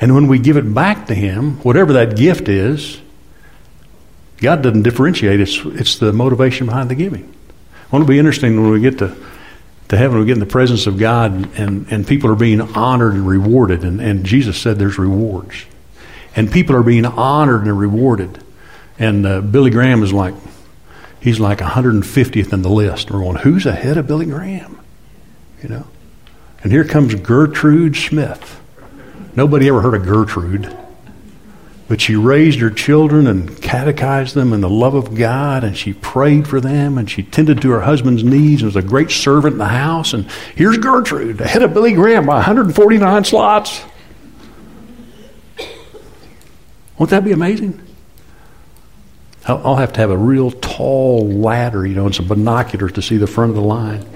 And 0.00 0.14
when 0.14 0.26
we 0.26 0.38
give 0.38 0.56
it 0.56 0.72
back 0.72 1.08
to 1.08 1.14
Him, 1.14 1.58
whatever 1.58 1.92
that 1.92 2.16
gift 2.16 2.48
is, 2.48 3.02
God 4.38 4.62
doesn't 4.62 4.82
differentiate. 4.82 5.40
It's, 5.40 5.60
it's 5.62 5.98
the 5.98 6.10
motivation 6.14 6.64
behind 6.68 6.88
the 6.88 6.94
giving. 6.94 7.34
Won't 7.90 8.04
it 8.04 8.08
be 8.08 8.18
interesting 8.18 8.58
when 8.62 8.70
we 8.70 8.80
get 8.80 8.96
to 9.00 9.14
to 9.88 9.96
heaven, 9.96 10.18
we 10.18 10.26
get 10.26 10.32
in 10.32 10.40
the 10.40 10.46
presence 10.46 10.86
of 10.86 10.98
God, 10.98 11.58
and, 11.58 11.86
and 11.90 12.06
people 12.06 12.30
are 12.30 12.36
being 12.36 12.60
honored 12.60 13.14
and 13.14 13.26
rewarded. 13.26 13.84
And, 13.84 14.00
and 14.00 14.24
Jesus 14.24 14.58
said 14.58 14.78
there's 14.78 14.98
rewards. 14.98 15.66
And 16.34 16.50
people 16.50 16.74
are 16.74 16.82
being 16.82 17.04
honored 17.04 17.64
and 17.64 17.78
rewarded. 17.78 18.42
And 18.98 19.26
uh, 19.26 19.40
Billy 19.40 19.70
Graham 19.70 20.02
is 20.02 20.12
like, 20.12 20.34
he's 21.20 21.40
like 21.40 21.58
150th 21.58 22.52
in 22.52 22.62
the 22.62 22.68
list. 22.68 23.10
We're 23.10 23.20
going, 23.20 23.36
who's 23.36 23.66
ahead 23.66 23.96
of 23.96 24.06
Billy 24.06 24.26
Graham? 24.26 24.80
You 25.62 25.68
know? 25.68 25.86
And 26.62 26.72
here 26.72 26.84
comes 26.84 27.14
Gertrude 27.14 27.96
Smith. 27.96 28.60
Nobody 29.36 29.68
ever 29.68 29.80
heard 29.80 29.94
of 29.94 30.04
Gertrude. 30.04 30.74
But 31.88 32.00
she 32.00 32.16
raised 32.16 32.60
her 32.60 32.70
children 32.70 33.26
and 33.26 33.60
catechized 33.60 34.34
them 34.34 34.54
in 34.54 34.62
the 34.62 34.70
love 34.70 34.94
of 34.94 35.14
God, 35.14 35.64
and 35.64 35.76
she 35.76 35.92
prayed 35.92 36.48
for 36.48 36.60
them, 36.60 36.96
and 36.96 37.10
she 37.10 37.22
tended 37.22 37.60
to 37.60 37.70
her 37.70 37.82
husband's 37.82 38.24
needs, 38.24 38.62
and 38.62 38.68
was 38.68 38.76
a 38.76 38.82
great 38.86 39.10
servant 39.10 39.52
in 39.52 39.58
the 39.58 39.66
house. 39.66 40.14
And 40.14 40.30
here's 40.54 40.78
Gertrude, 40.78 41.42
ahead 41.42 41.62
of 41.62 41.74
Billy 41.74 41.92
Graham 41.92 42.24
by 42.24 42.36
149 42.36 43.24
slots. 43.24 43.84
Won't 46.96 47.10
that 47.10 47.24
be 47.24 47.32
amazing? 47.32 47.80
I'll 49.46 49.76
have 49.76 49.92
to 49.94 50.00
have 50.00 50.10
a 50.10 50.16
real 50.16 50.50
tall 50.50 51.28
ladder, 51.28 51.86
you 51.86 51.94
know, 51.94 52.06
and 52.06 52.14
some 52.14 52.26
binoculars 52.26 52.92
to 52.92 53.02
see 53.02 53.18
the 53.18 53.26
front 53.26 53.50
of 53.50 53.56
the 53.56 53.62
line. 53.62 54.06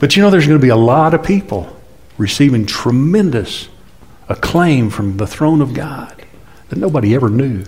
But 0.00 0.16
you 0.16 0.22
know, 0.22 0.30
there's 0.30 0.46
going 0.46 0.58
to 0.58 0.62
be 0.62 0.68
a 0.68 0.76
lot 0.76 1.14
of 1.14 1.22
people 1.22 1.74
receiving 2.18 2.66
tremendous 2.66 3.68
acclaim 4.28 4.90
from 4.90 5.16
the 5.16 5.26
throne 5.26 5.62
of 5.62 5.72
God 5.72 6.24
that 6.68 6.78
nobody 6.78 7.14
ever 7.14 7.30
knew. 7.30 7.64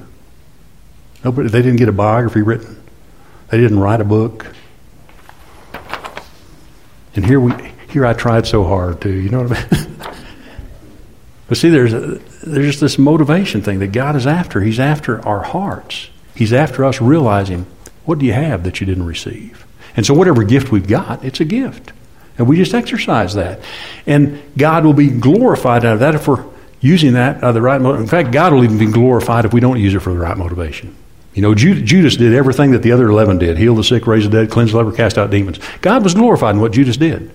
Nobody, 1.25 1.49
they 1.49 1.63
didn't 1.63 1.77
get 1.77 1.89
a 1.89 1.93
biography 1.93 2.43
written. 2.43 2.83
They 3.49 3.59
didn't 3.59 3.79
write 3.79 4.01
a 4.01 4.05
book. 4.05 4.47
And 7.15 7.25
here 7.25 7.41
we, 7.41 7.53
here 7.89 8.05
I 8.05 8.13
tried 8.13 8.47
so 8.47 8.65
hard 8.65 9.01
to, 9.01 9.11
you 9.11 9.31
know 9.31 9.45
what 9.45 9.59
I 9.59 9.77
mean? 9.77 9.97
but 11.49 11.57
see, 11.57 11.71
there's 11.71 11.95
a, 11.95 12.21
there's 12.47 12.81
this 12.81 12.99
motivation 12.99 13.63
thing 13.63 13.79
that 13.79 13.93
God 13.93 14.15
is 14.15 14.27
after. 14.27 14.61
He's 14.61 14.79
after 14.79 15.27
our 15.27 15.43
hearts. 15.43 16.11
He's 16.39 16.53
after 16.53 16.85
us 16.85 17.01
realizing, 17.01 17.67
what 18.05 18.21
do 18.21 18.25
you 18.25 18.33
have 18.33 18.63
that 18.63 18.81
you 18.81 18.87
didn't 18.87 19.07
receive? 19.07 19.67
And 19.97 20.07
so, 20.07 20.15
whatever 20.15 20.45
gift 20.45 20.71
we've 20.71 20.87
got, 20.87 21.25
it's 21.25 21.41
a 21.41 21.45
gift. 21.45 21.91
And 22.39 22.47
we 22.47 22.57
just 22.57 22.75
exercise 22.75 23.35
that. 23.35 23.59
And 24.07 24.41
God 24.57 24.85
will 24.85 24.93
be 24.93 25.09
glorified 25.09 25.85
out 25.85 25.95
of 25.95 25.99
that 25.99 26.15
if 26.15 26.29
we're 26.29 26.45
using 26.81 27.15
that 27.15 27.43
uh, 27.43 27.51
the 27.51 27.61
right 27.61 27.81
motive. 27.81 28.01
In 28.01 28.07
fact, 28.07 28.31
God 28.31 28.53
will 28.53 28.63
even 28.63 28.79
be 28.79 28.87
glorified 28.87 29.47
if 29.47 29.53
we 29.53 29.59
don't 29.59 29.81
use 29.81 29.95
it 29.95 29.99
for 29.99 30.13
the 30.13 30.21
right 30.21 30.37
motivation. 30.37 30.95
You 31.35 31.43
know, 31.43 31.57
Judas 31.57 32.17
did 32.17 32.33
everything 32.33 32.71
that 32.71 32.85
the 32.85 32.93
other 32.93 33.09
11 33.09 33.39
did 33.39 33.59
heal 33.59 33.75
the 33.75 33.83
sick, 33.83 34.07
raise 34.07 34.23
the 34.23 34.31
dead, 34.31 34.49
cleanse 34.49 34.71
the 34.71 34.79
leper, 34.79 34.93
cast 34.93 35.19
out 35.19 35.31
demons. 35.31 35.59
God 35.81 36.05
was 36.05 36.15
glorified 36.15 36.55
in 36.55 36.61
what 36.61 36.71
Judas 36.71 36.97
did. 36.97 37.33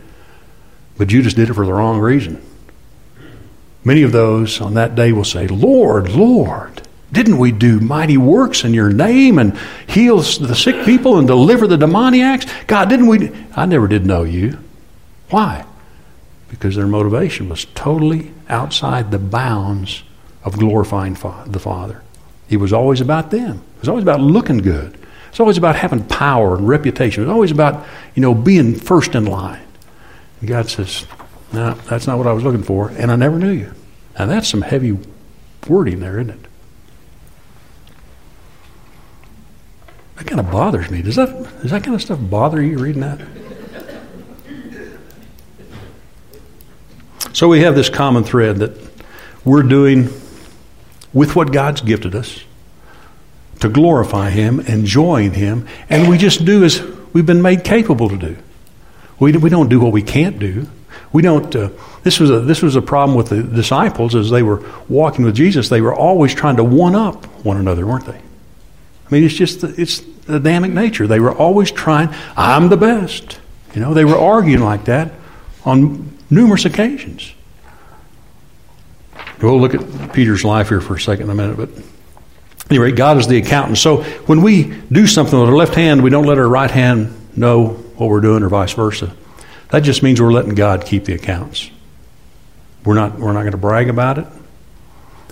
But 0.97 1.09
Judas 1.09 1.33
did 1.33 1.49
it 1.49 1.55
for 1.55 1.65
the 1.65 1.73
wrong 1.73 1.99
reason. 1.99 2.41
Many 3.83 4.03
of 4.03 4.13
those 4.13 4.61
on 4.61 4.75
that 4.75 4.95
day 4.95 5.11
will 5.11 5.25
say, 5.25 5.47
Lord, 5.47 6.09
Lord, 6.09 6.87
didn't 7.13 7.37
we 7.37 7.51
do 7.51 7.79
mighty 7.79 8.17
works 8.17 8.63
in 8.63 8.73
your 8.73 8.91
name 8.91 9.37
and 9.37 9.55
heal 9.87 10.17
the 10.17 10.55
sick 10.55 10.83
people 10.83 11.19
and 11.19 11.27
deliver 11.27 11.67
the 11.67 11.77
demoniacs? 11.77 12.47
God, 12.65 12.89
didn't 12.89 13.07
we? 13.07 13.31
I 13.55 13.67
never 13.67 13.87
did 13.87 14.03
know 14.03 14.23
you. 14.23 14.57
Why? 15.29 15.63
Because 16.49 16.75
their 16.75 16.87
motivation 16.87 17.49
was 17.49 17.65
totally 17.75 18.31
outside 18.49 19.11
the 19.11 19.19
bounds 19.19 20.03
of 20.43 20.57
glorifying 20.57 21.13
the 21.13 21.59
Father. 21.59 22.01
He 22.47 22.57
was 22.57 22.73
always 22.73 22.99
about 22.99 23.29
them. 23.29 23.61
It 23.75 23.79
was 23.81 23.89
always 23.89 24.03
about 24.03 24.19
looking 24.19 24.57
good. 24.57 24.97
It's 25.29 25.39
always 25.39 25.57
about 25.57 25.75
having 25.75 26.03
power 26.05 26.55
and 26.55 26.67
reputation. 26.67 27.23
It 27.23 27.27
was 27.27 27.33
always 27.33 27.51
about, 27.51 27.85
you 28.15 28.21
know, 28.21 28.33
being 28.33 28.75
first 28.75 29.13
in 29.13 29.25
line. 29.25 29.63
And 30.39 30.49
God 30.49 30.67
says, 30.69 31.05
No, 31.51 31.75
that's 31.89 32.07
not 32.07 32.17
what 32.17 32.27
I 32.27 32.33
was 32.33 32.43
looking 32.43 32.63
for, 32.63 32.89
and 32.89 33.11
I 33.11 33.15
never 33.15 33.37
knew 33.37 33.51
you. 33.51 33.73
And 34.15 34.29
that's 34.29 34.47
some 34.47 34.61
heavy 34.61 34.97
wording 35.67 35.99
there, 35.99 36.19
isn't 36.19 36.31
it? 36.31 36.49
That 40.15 40.27
kind 40.27 40.39
of 40.39 40.51
bothers 40.51 40.89
me. 40.89 41.01
Does 41.01 41.15
that, 41.15 41.29
does 41.61 41.71
that 41.71 41.83
kind 41.83 41.95
of 41.95 42.01
stuff 42.01 42.19
bother 42.21 42.61
you 42.61 42.77
reading 42.77 43.01
that? 43.01 43.19
So 47.33 47.47
we 47.47 47.61
have 47.61 47.73
this 47.73 47.89
common 47.89 48.23
thread 48.23 48.57
that 48.57 48.71
we're 49.43 49.63
doing 49.63 50.09
with 51.13 51.35
what 51.35 51.51
God's 51.51 51.81
gifted 51.81 52.15
us 52.15 52.43
to 53.59 53.69
glorify 53.69 54.29
Him, 54.29 54.59
enjoying 54.61 55.33
Him, 55.33 55.67
and 55.89 56.09
we 56.09 56.17
just 56.17 56.45
do 56.45 56.63
as 56.63 56.81
we've 57.13 57.25
been 57.25 57.41
made 57.41 57.63
capable 57.63 58.09
to 58.09 58.17
do. 58.17 58.37
We, 59.19 59.31
we 59.33 59.49
don't 59.49 59.69
do 59.69 59.79
what 59.79 59.91
we 59.91 60.03
can't 60.03 60.37
do. 60.37 60.67
We 61.11 61.21
don't. 61.21 61.55
Uh, 61.55 61.69
this 62.03 62.19
was 62.19 62.29
a 62.29 62.39
this 62.39 62.61
was 62.61 62.75
a 62.75 62.81
problem 62.81 63.15
with 63.17 63.29
the 63.29 63.41
disciples 63.43 64.15
as 64.15 64.29
they 64.29 64.43
were 64.43 64.63
walking 64.89 65.25
with 65.25 65.35
Jesus. 65.35 65.69
They 65.69 65.81
were 65.81 65.93
always 65.93 66.33
trying 66.33 66.57
to 66.57 66.63
one 66.63 66.95
up 66.95 67.25
one 67.45 67.57
another, 67.57 67.85
weren't 67.85 68.05
they? 68.05 68.21
I 69.05 69.13
mean, 69.13 69.23
it's 69.23 69.33
just 69.33 69.61
the, 69.61 69.73
it's 69.79 69.99
the 70.25 70.37
Adamic 70.37 70.71
nature. 70.71 71.07
They 71.07 71.19
were 71.19 71.33
always 71.33 71.71
trying. 71.71 72.09
I'm 72.35 72.69
the 72.69 72.77
best. 72.77 73.39
You 73.73 73.81
know, 73.81 73.93
they 73.93 74.05
were 74.05 74.17
arguing 74.17 74.63
like 74.63 74.85
that 74.85 75.11
on 75.65 76.17
numerous 76.29 76.65
occasions. 76.65 77.33
We'll 79.41 79.59
look 79.59 79.75
at 79.75 80.13
Peter's 80.13 80.45
life 80.45 80.69
here 80.69 80.79
for 80.79 80.95
a 80.95 80.99
second 80.99 81.25
in 81.25 81.29
a 81.31 81.35
minute, 81.35 81.57
but 81.57 81.69
anyway, 82.69 82.91
God 82.91 83.17
is 83.17 83.27
the 83.27 83.37
accountant. 83.37 83.77
So 83.77 84.03
when 84.25 84.41
we 84.41 84.63
do 84.91 85.05
something 85.05 85.37
with 85.37 85.49
our 85.49 85.55
left 85.55 85.75
hand, 85.75 86.01
we 86.01 86.09
don't 86.09 86.25
let 86.25 86.37
our 86.37 86.47
right 86.47 86.71
hand 86.71 87.13
know 87.35 87.69
what 87.97 88.09
we're 88.09 88.21
doing, 88.21 88.41
or 88.41 88.49
vice 88.49 88.73
versa. 88.73 89.13
That 89.69 89.81
just 89.81 90.01
means 90.01 90.21
we're 90.21 90.31
letting 90.31 90.55
God 90.55 90.85
keep 90.85 91.05
the 91.05 91.13
accounts. 91.13 91.69
We're 92.85 92.95
not, 92.95 93.19
we're 93.19 93.33
not 93.33 93.41
going 93.41 93.51
to 93.51 93.57
brag 93.57 93.89
about 93.89 94.17
it. 94.17 94.27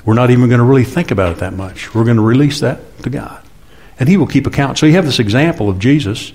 We're 0.04 0.16
not 0.16 0.32
even 0.32 0.50
going 0.50 0.60
to 0.60 0.66
really 0.66 0.84
think 0.84 1.12
about 1.12 1.34
it 1.34 1.38
that 1.40 1.54
much. 1.54 1.94
We're 1.94 2.06
going 2.06 2.18
to 2.18 2.24
release 2.24 2.60
that 2.62 3.04
to 3.04 3.10
God. 3.10 3.41
And 4.02 4.10
He 4.10 4.18
will 4.18 4.26
keep 4.26 4.48
account. 4.48 4.80
So 4.80 4.88
you 4.88 4.94
have 4.94 5.06
this 5.06 5.20
example 5.20 5.70
of 5.70 5.78
Jesus 5.78 6.34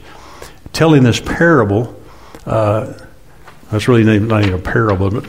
telling 0.72 1.02
this 1.02 1.18
parable. 1.18 2.00
Uh, 2.46 2.92
that's 3.72 3.88
really 3.88 4.04
not 4.20 4.42
even 4.44 4.54
a 4.54 4.58
parable, 4.58 5.10
but 5.10 5.26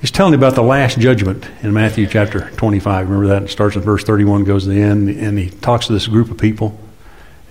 he's 0.00 0.10
telling 0.10 0.34
about 0.34 0.56
the 0.56 0.62
last 0.62 0.98
judgment 0.98 1.48
in 1.62 1.72
Matthew 1.72 2.08
chapter 2.08 2.50
25. 2.50 3.08
Remember 3.08 3.28
that? 3.28 3.44
It 3.44 3.50
starts 3.50 3.76
in 3.76 3.82
verse 3.82 4.02
31, 4.02 4.42
goes 4.42 4.64
to 4.64 4.70
the 4.70 4.82
end, 4.82 5.08
and 5.08 5.38
he 5.38 5.50
talks 5.50 5.86
to 5.86 5.92
this 5.92 6.08
group 6.08 6.32
of 6.32 6.36
people. 6.36 6.76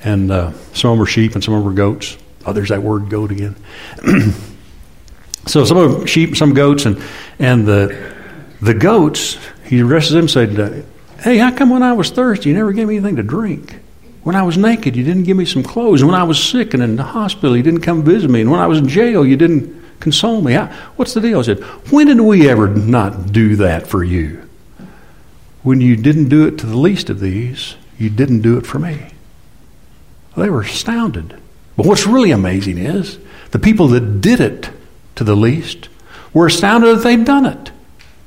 And 0.03 0.29
uh, 0.29 0.51
some 0.73 0.91
of 0.91 0.97
them 0.97 1.03
are 1.03 1.09
sheep 1.09 1.33
and 1.35 1.41
some 1.41 1.53
of 1.53 1.63
them 1.63 1.71
are 1.71 1.75
goats. 1.75 2.17
Oh, 2.45 2.51
there's 2.51 2.69
that 2.69 2.83
word 2.83 3.09
goat 3.09 3.31
again. 3.31 3.55
so 5.45 5.63
some 5.63 5.77
of 5.77 5.91
them 5.91 6.05
sheep, 6.05 6.35
some 6.35 6.53
goats, 6.53 6.85
and 6.85 7.01
and 7.39 7.65
the 7.65 8.13
the 8.61 8.73
goats. 8.73 9.37
He 9.63 9.79
addresses 9.79 10.11
them 10.11 10.21
and 10.21 10.29
said, 10.29 10.85
"Hey, 11.21 11.37
how 11.37 11.55
come 11.55 11.69
when 11.69 11.81
I 11.81 11.93
was 11.93 12.11
thirsty, 12.11 12.49
you 12.49 12.55
never 12.55 12.73
gave 12.73 12.87
me 12.87 12.97
anything 12.97 13.15
to 13.15 13.23
drink? 13.23 13.79
When 14.25 14.35
I 14.35 14.41
was 14.41 14.57
naked, 14.57 14.95
you 14.95 15.03
didn't 15.03 15.25
give 15.25 15.37
me 15.37 15.45
some 15.45 15.61
clothes. 15.61 16.01
And 16.01 16.09
when 16.09 16.19
I 16.19 16.23
was 16.23 16.43
sick 16.43 16.73
and 16.73 16.81
in 16.81 16.95
the 16.95 17.03
hospital, 17.03 17.55
you 17.55 17.61
didn't 17.61 17.81
come 17.81 18.01
visit 18.01 18.27
me. 18.27 18.41
And 18.41 18.49
when 18.49 18.59
I 18.59 18.65
was 18.65 18.79
in 18.79 18.87
jail, 18.87 19.23
you 19.23 19.37
didn't 19.37 19.99
console 19.99 20.41
me. 20.41 20.53
How, 20.53 20.65
what's 20.95 21.13
the 21.13 21.21
deal?" 21.21 21.37
I 21.37 21.43
said, 21.43 21.59
"When 21.91 22.07
did 22.07 22.19
we 22.19 22.49
ever 22.49 22.67
not 22.67 23.31
do 23.31 23.55
that 23.57 23.85
for 23.85 24.03
you? 24.03 24.41
When 25.61 25.79
you 25.79 25.95
didn't 25.95 26.29
do 26.29 26.47
it 26.47 26.57
to 26.57 26.65
the 26.65 26.75
least 26.75 27.11
of 27.11 27.19
these, 27.19 27.75
you 27.99 28.09
didn't 28.09 28.41
do 28.41 28.57
it 28.57 28.65
for 28.65 28.79
me." 28.79 28.97
They 30.35 30.49
were 30.49 30.61
astounded. 30.61 31.35
But 31.77 31.85
what's 31.85 32.07
really 32.07 32.31
amazing 32.31 32.79
is 32.79 33.19
the 33.51 33.59
people 33.59 33.89
that 33.89 34.21
did 34.21 34.39
it 34.39 34.71
to 35.17 35.23
the 35.23 35.35
least 35.35 35.87
were 36.33 36.47
astounded 36.47 36.97
that 36.97 37.03
they'd 37.03 37.25
done 37.25 37.45
it. 37.45 37.69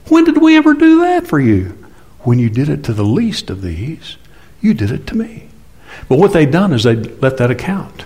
When 0.07 0.23
did 0.23 0.41
we 0.41 0.57
ever 0.57 0.75
do 0.75 1.01
that 1.01 1.27
for 1.27 1.41
you? 1.41 1.77
When 2.21 2.39
you 2.39 2.51
did 2.51 2.69
it 2.69 2.85
to 2.85 2.93
the 2.93 3.03
least 3.03 3.51
of 3.51 3.63
these, 3.63 4.17
you 4.61 4.75
did 4.75 4.93
it 4.93 5.05
to 5.09 5.17
me. 5.17 5.48
But 6.09 6.19
what 6.19 6.33
they'd 6.33 6.51
done 6.51 6.73
is 6.73 6.85
they'd 6.85 7.21
let 7.21 7.37
that 7.39 7.51
account 7.51 8.05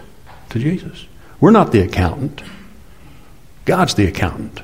to 0.50 0.58
Jesus. 0.58 1.06
We're 1.40 1.50
not 1.50 1.72
the 1.72 1.80
accountant, 1.80 2.42
God's 3.64 3.94
the 3.94 4.06
accountant. 4.06 4.60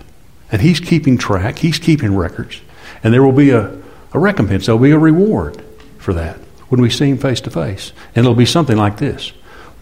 And 0.50 0.62
He's 0.62 0.80
keeping 0.80 1.18
track, 1.18 1.58
He's 1.58 1.78
keeping 1.78 2.16
records. 2.16 2.60
And 3.02 3.12
there 3.12 3.22
will 3.22 3.32
be 3.32 3.50
a, 3.50 3.76
a 4.12 4.18
recompense, 4.18 4.66
there'll 4.66 4.80
be 4.80 4.92
a 4.92 4.98
reward 4.98 5.62
for 5.98 6.12
that 6.14 6.36
when 6.68 6.80
we 6.80 6.90
see 6.90 7.10
Him 7.10 7.18
face 7.18 7.40
to 7.42 7.50
face. 7.50 7.92
And 8.14 8.24
it'll 8.24 8.34
be 8.34 8.46
something 8.46 8.76
like 8.76 8.98
this 8.98 9.32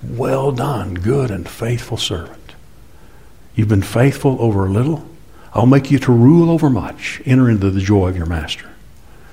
well 0.03 0.53
done, 0.53 0.95
good 0.95 1.31
and 1.31 1.49
faithful 1.49 1.97
servant. 1.97 2.55
You've 3.55 3.69
been 3.69 3.83
faithful 3.83 4.37
over 4.41 4.67
a 4.67 4.71
little. 4.71 5.07
I'll 5.55 5.67
make 5.67 5.91
you 5.91 5.99
to 6.01 6.13
rule 6.13 6.51
over 6.51 6.69
much. 6.69 7.23
Enter 7.25 7.49
into 7.49 7.71
the 7.71 7.81
joy 7.81 8.09
of 8.09 8.17
your 8.17 8.27
master. 8.27 8.69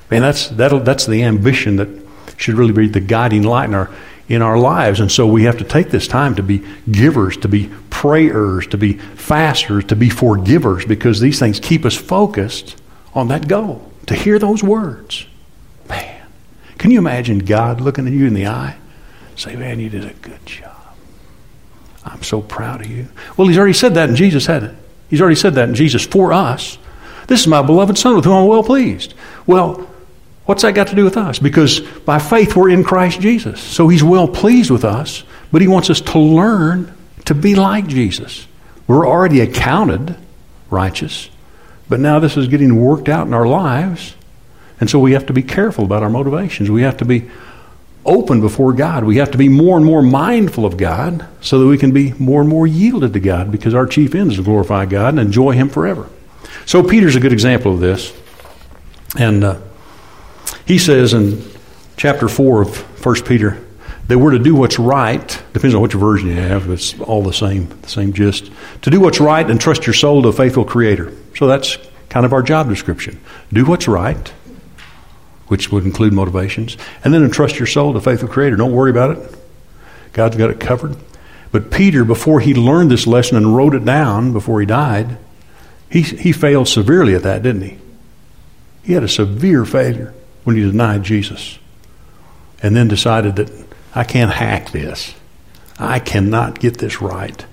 And 0.09 0.23
that's, 0.23 0.47
that's 0.49 1.05
the 1.05 1.23
ambition 1.23 1.75
that 1.77 1.89
should 2.37 2.55
really 2.55 2.73
be 2.73 2.87
the 2.87 2.99
guiding 2.99 3.43
light 3.43 3.65
in 3.65 3.75
our, 3.75 3.89
in 4.27 4.41
our 4.41 4.57
lives. 4.57 4.99
And 4.99 5.11
so 5.11 5.27
we 5.27 5.43
have 5.43 5.57
to 5.57 5.63
take 5.63 5.89
this 5.89 6.07
time 6.07 6.35
to 6.35 6.43
be 6.43 6.63
givers, 6.91 7.37
to 7.37 7.47
be 7.47 7.71
prayers, 7.89 8.67
to 8.67 8.77
be 8.77 8.93
fasters, 8.93 9.85
to 9.85 9.95
be 9.95 10.09
forgivers, 10.09 10.85
because 10.85 11.19
these 11.19 11.39
things 11.39 11.59
keep 11.59 11.85
us 11.85 11.95
focused 11.95 12.81
on 13.13 13.27
that 13.29 13.47
goal, 13.47 13.91
to 14.07 14.15
hear 14.15 14.39
those 14.39 14.63
words. 14.63 15.27
Man, 15.87 16.27
can 16.77 16.91
you 16.91 16.99
imagine 16.99 17.39
God 17.39 17.79
looking 17.81 18.07
at 18.07 18.13
you 18.13 18.25
in 18.25 18.33
the 18.33 18.47
eye? 18.47 18.77
Say, 19.35 19.55
man, 19.55 19.79
you 19.79 19.89
did 19.89 20.05
a 20.05 20.13
good 20.13 20.45
job. 20.45 20.71
I'm 22.05 22.23
so 22.23 22.41
proud 22.41 22.81
of 22.81 22.91
you. 22.91 23.07
Well, 23.37 23.47
he's 23.47 23.57
already 23.57 23.73
said 23.73 23.93
that, 23.95 24.09
and 24.09 24.17
Jesus 24.17 24.45
had 24.45 24.63
it. 24.63 24.75
He's 25.09 25.21
already 25.21 25.35
said 25.35 25.55
that 25.55 25.69
in 25.69 25.75
Jesus 25.75 26.05
for 26.05 26.33
us. 26.33 26.77
This 27.27 27.41
is 27.41 27.47
my 27.47 27.61
beloved 27.61 27.97
Son 27.97 28.15
with 28.15 28.25
whom 28.25 28.33
I'm 28.33 28.47
well 28.47 28.63
pleased. 28.63 29.13
Well, 29.47 29.89
what's 30.45 30.63
that 30.63 30.75
got 30.75 30.87
to 30.87 30.95
do 30.95 31.03
with 31.03 31.17
us? 31.17 31.39
Because 31.39 31.79
by 31.79 32.19
faith 32.19 32.55
we're 32.55 32.69
in 32.69 32.83
Christ 32.83 33.19
Jesus. 33.21 33.61
So 33.61 33.87
he's 33.87 34.03
well 34.03 34.27
pleased 34.27 34.71
with 34.71 34.85
us, 34.85 35.23
but 35.51 35.61
he 35.61 35.67
wants 35.67 35.89
us 35.89 36.01
to 36.01 36.19
learn 36.19 36.93
to 37.25 37.35
be 37.35 37.55
like 37.55 37.87
Jesus. 37.87 38.47
We're 38.87 39.07
already 39.07 39.39
accounted 39.41 40.15
righteous, 40.69 41.29
but 41.87 41.99
now 41.99 42.19
this 42.19 42.37
is 42.37 42.47
getting 42.47 42.81
worked 42.81 43.07
out 43.07 43.27
in 43.27 43.33
our 43.33 43.47
lives. 43.47 44.15
And 44.79 44.89
so 44.89 44.99
we 44.99 45.13
have 45.13 45.27
to 45.27 45.33
be 45.33 45.43
careful 45.43 45.85
about 45.85 46.03
our 46.03 46.09
motivations. 46.09 46.69
We 46.69 46.81
have 46.81 46.97
to 46.97 47.05
be 47.05 47.29
open 48.05 48.41
before 48.41 48.73
God. 48.73 49.05
We 49.05 49.17
have 49.17 49.31
to 49.31 49.37
be 49.37 49.47
more 49.47 49.77
and 49.77 49.85
more 49.85 50.01
mindful 50.01 50.65
of 50.65 50.75
God 50.75 51.25
so 51.41 51.59
that 51.59 51.67
we 51.67 51.77
can 51.77 51.91
be 51.91 52.11
more 52.13 52.41
and 52.41 52.49
more 52.49 52.67
yielded 52.67 53.13
to 53.13 53.19
God 53.19 53.51
because 53.51 53.73
our 53.73 53.85
chief 53.85 54.13
end 54.13 54.31
is 54.31 54.37
to 54.37 54.43
glorify 54.43 54.85
God 54.85 55.09
and 55.09 55.19
enjoy 55.19 55.51
Him 55.51 55.69
forever. 55.69 56.09
So 56.65 56.83
Peter's 56.83 57.15
a 57.15 57.19
good 57.19 57.33
example 57.33 57.73
of 57.73 57.79
this. 57.79 58.13
And 59.17 59.43
uh, 59.43 59.61
he 60.65 60.77
says 60.77 61.13
in 61.13 61.43
chapter 61.97 62.27
4 62.27 62.61
of 62.61 63.05
1 63.05 63.23
Peter 63.23 63.63
that 64.07 64.19
we're 64.19 64.31
to 64.31 64.39
do 64.39 64.55
what's 64.55 64.79
right, 64.79 65.43
depends 65.53 65.73
on 65.73 65.81
which 65.81 65.93
version 65.93 66.27
you 66.27 66.35
have, 66.35 66.69
it's 66.69 66.99
all 66.99 67.23
the 67.23 67.33
same, 67.33 67.69
the 67.81 67.89
same 67.89 68.13
gist. 68.13 68.51
To 68.81 68.89
do 68.89 68.99
what's 68.99 69.19
right 69.19 69.49
and 69.49 69.59
trust 69.59 69.85
your 69.85 69.93
soul 69.93 70.21
to 70.23 70.29
a 70.29 70.33
faithful 70.33 70.65
Creator. 70.65 71.13
So 71.35 71.47
that's 71.47 71.77
kind 72.09 72.25
of 72.25 72.33
our 72.33 72.43
job 72.43 72.69
description. 72.69 73.19
Do 73.51 73.65
what's 73.65 73.87
right 73.87 74.31
which 75.47 75.71
would 75.71 75.85
include 75.85 76.13
motivations, 76.13 76.77
and 77.03 77.13
then 77.13 77.23
entrust 77.23 77.59
your 77.59 77.67
soul 77.67 77.91
to 77.91 77.99
a 77.99 78.01
faithful 78.01 78.27
Creator. 78.27 78.55
Don't 78.55 78.73
worry 78.73 78.89
about 78.89 79.17
it. 79.17 79.35
God's 80.13 80.37
got 80.37 80.49
it 80.49 80.59
covered. 80.59 80.95
But 81.51 81.69
Peter, 81.69 82.03
before 82.03 82.39
he 82.39 82.55
learned 82.55 82.89
this 82.89 83.05
lesson 83.05 83.37
and 83.37 83.55
wrote 83.55 83.75
it 83.75 83.85
down 83.85 84.33
before 84.33 84.59
he 84.59 84.65
died, 84.65 85.17
he, 85.89 86.01
he 86.01 86.31
failed 86.31 86.67
severely 86.67 87.13
at 87.13 87.21
that, 87.23 87.43
didn't 87.43 87.61
he? 87.61 87.77
He 88.83 88.93
had 88.93 89.03
a 89.03 89.07
severe 89.07 89.65
failure 89.65 90.13
when 90.43 90.55
he 90.55 90.61
denied 90.61 91.03
Jesus 91.03 91.59
and 92.61 92.75
then 92.75 92.87
decided 92.87 93.35
that 93.35 93.51
I 93.93 94.03
can't 94.03 94.31
hack 94.31 94.71
this. 94.71 95.13
I 95.77 95.99
cannot 95.99 96.59
get 96.59 96.77
this 96.77 97.01
right. 97.01 97.45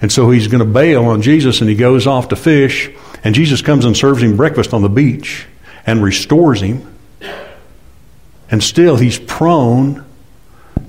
And 0.00 0.12
so 0.12 0.30
he's 0.30 0.48
going 0.48 0.60
to 0.60 0.70
bail 0.70 1.06
on 1.06 1.22
Jesus 1.22 1.60
and 1.60 1.70
he 1.70 1.76
goes 1.76 2.06
off 2.06 2.28
to 2.28 2.36
fish, 2.36 2.90
and 3.24 3.34
Jesus 3.34 3.62
comes 3.62 3.84
and 3.84 3.96
serves 3.96 4.22
him 4.22 4.36
breakfast 4.36 4.72
on 4.74 4.82
the 4.82 4.88
beach 4.88 5.46
and 5.86 6.02
restores 6.02 6.60
him. 6.60 6.94
And 8.50 8.62
still, 8.62 8.96
he's 8.96 9.18
prone 9.18 10.04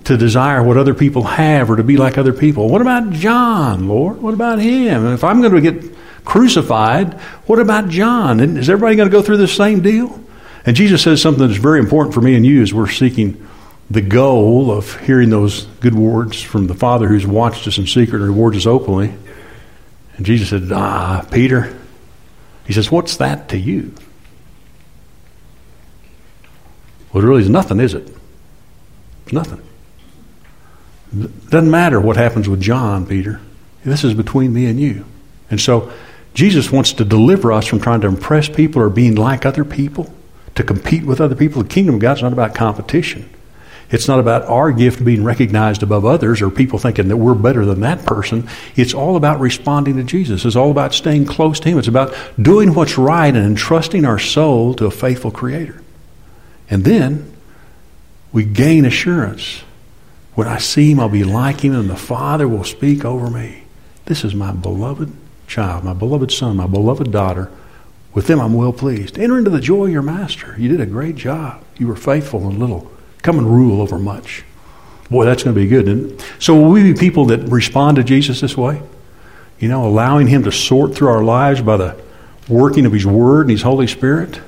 to 0.03 0.17
desire 0.17 0.61
what 0.61 0.77
other 0.77 0.93
people 0.93 1.23
have 1.23 1.71
or 1.71 1.77
to 1.77 1.83
be 1.83 1.97
like 1.97 2.17
other 2.17 2.33
people. 2.33 2.69
What 2.69 2.81
about 2.81 3.11
John, 3.11 3.87
Lord? 3.87 4.21
What 4.21 4.33
about 4.33 4.59
him? 4.59 5.07
If 5.07 5.23
I'm 5.23 5.41
going 5.41 5.53
to 5.53 5.61
get 5.61 5.95
crucified, 6.23 7.13
what 7.45 7.59
about 7.59 7.89
John? 7.89 8.39
Is 8.39 8.69
everybody 8.69 8.95
going 8.95 9.09
to 9.09 9.11
go 9.11 9.21
through 9.21 9.37
the 9.37 9.47
same 9.47 9.81
deal? 9.81 10.21
And 10.67 10.75
Jesus 10.75 11.01
says 11.01 11.21
something 11.21 11.47
that's 11.47 11.59
very 11.59 11.79
important 11.79 12.13
for 12.13 12.19
me 12.21 12.35
and 12.35 12.45
you 12.45 12.61
as 12.61 12.73
we're 12.73 12.89
seeking 12.89 13.47
the 13.89 14.01
goal 14.01 14.69
of 14.69 14.99
hearing 14.99 15.29
those 15.29 15.63
good 15.79 15.95
words 15.95 16.41
from 16.41 16.67
the 16.67 16.75
Father 16.75 17.07
who's 17.07 17.25
watched 17.25 17.65
us 17.67 17.77
in 17.77 17.87
secret 17.87 18.19
and 18.19 18.27
rewards 18.27 18.57
us 18.57 18.67
openly. 18.67 19.13
And 20.17 20.25
Jesus 20.25 20.49
said, 20.49 20.69
Ah, 20.73 21.25
Peter, 21.31 21.73
he 22.65 22.73
says, 22.73 22.91
What's 22.91 23.15
that 23.17 23.47
to 23.49 23.57
you? 23.57 23.93
Well, 27.13 27.23
it 27.23 27.27
really 27.27 27.43
is 27.43 27.49
nothing, 27.49 27.79
is 27.79 27.93
it? 27.93 28.13
It's 29.23 29.33
nothing. 29.33 29.61
It 31.17 31.49
doesn't 31.49 31.71
matter 31.71 32.01
what 32.01 32.17
happens 32.17 32.49
with 32.49 32.59
John, 32.59 33.05
Peter. 33.05 33.39
This 33.85 34.03
is 34.03 34.13
between 34.13 34.53
me 34.53 34.65
and 34.65 34.77
you. 34.77 35.05
And 35.49 35.61
so 35.61 35.93
Jesus 36.33 36.73
wants 36.73 36.91
to 36.93 37.05
deliver 37.05 37.53
us 37.53 37.65
from 37.65 37.79
trying 37.79 38.01
to 38.01 38.07
impress 38.07 38.49
people 38.49 38.81
or 38.81 38.89
being 38.89 39.15
like 39.15 39.45
other 39.45 39.63
people, 39.63 40.13
to 40.57 40.63
compete 40.63 41.05
with 41.05 41.21
other 41.21 41.35
people. 41.35 41.63
The 41.63 41.69
kingdom 41.69 41.95
of 41.95 42.01
God's 42.01 42.23
not 42.23 42.33
about 42.33 42.53
competition. 42.55 43.29
It's 43.89 44.07
not 44.07 44.19
about 44.19 44.43
our 44.43 44.71
gift 44.71 45.05
being 45.05 45.23
recognized 45.23 45.81
above 45.81 46.03
others 46.03 46.41
or 46.41 46.49
people 46.49 46.77
thinking 46.77 47.07
that 47.07 47.17
we're 47.17 47.35
better 47.35 47.63
than 47.63 47.79
that 47.81 48.05
person. 48.05 48.49
It's 48.75 48.93
all 48.93 49.15
about 49.15 49.39
responding 49.39 49.95
to 49.95 50.03
Jesus. 50.03 50.43
It's 50.43 50.57
all 50.57 50.71
about 50.71 50.93
staying 50.93 51.25
close 51.25 51.59
to 51.61 51.69
Him. 51.69 51.77
It's 51.77 51.87
about 51.87 52.13
doing 52.41 52.73
what's 52.73 52.97
right 52.97 53.33
and 53.33 53.45
entrusting 53.45 54.03
our 54.03 54.19
soul 54.19 54.73
to 54.73 54.87
a 54.87 54.91
faithful 54.91 55.31
Creator. 55.31 55.81
And 56.69 56.83
then 56.83 57.31
we 58.33 58.43
gain 58.43 58.83
assurance. 58.83 59.61
When 60.33 60.47
I 60.47 60.57
see 60.57 60.91
him, 60.91 60.99
I'll 60.99 61.09
be 61.09 61.23
like 61.23 61.61
him, 61.61 61.73
and 61.73 61.89
the 61.89 61.95
Father 61.95 62.47
will 62.47 62.65
speak 62.65 63.05
over 63.05 63.29
me. 63.29 63.63
This 64.05 64.23
is 64.23 64.35
my 64.35 64.51
beloved 64.51 65.11
child, 65.47 65.83
my 65.83 65.93
beloved 65.93 66.31
son, 66.31 66.57
my 66.57 66.67
beloved 66.67 67.11
daughter. 67.11 67.49
With 68.17 68.25
them 68.25 68.41
I'm 68.41 68.53
well 68.53 68.73
pleased. 68.73 69.19
Enter 69.19 69.37
into 69.37 69.51
the 69.51 69.61
joy 69.61 69.85
of 69.85 69.91
your 69.91 70.01
master. 70.01 70.55
You 70.57 70.69
did 70.69 70.81
a 70.81 70.87
great 70.87 71.15
job. 71.15 71.63
You 71.77 71.85
were 71.85 71.95
faithful 71.95 72.49
in 72.49 72.57
little. 72.57 72.91
Come 73.21 73.37
and 73.37 73.45
rule 73.45 73.79
over 73.79 73.99
much. 73.99 74.43
Boy, 75.11 75.25
that's 75.25 75.43
going 75.43 75.53
to 75.53 75.61
be 75.61 75.67
good. 75.67 76.19
so 76.39 76.55
will 76.55 76.71
we 76.71 76.81
be 76.81 76.97
people 76.97 77.25
that 77.25 77.47
respond 77.47 77.97
to 77.97 78.03
Jesus 78.03 78.41
this 78.41 78.57
way? 78.57 78.81
You 79.59 79.67
know, 79.67 79.85
allowing 79.85 80.25
him 80.25 80.41
to 80.45 80.51
sort 80.51 80.95
through 80.95 81.09
our 81.09 81.23
lives 81.23 81.61
by 81.61 81.77
the 81.77 81.95
working 82.49 82.87
of 82.87 82.91
his 82.91 83.05
word 83.05 83.41
and 83.41 83.51
his 83.51 83.61
Holy 83.61 83.85
Spirit? 83.85 84.41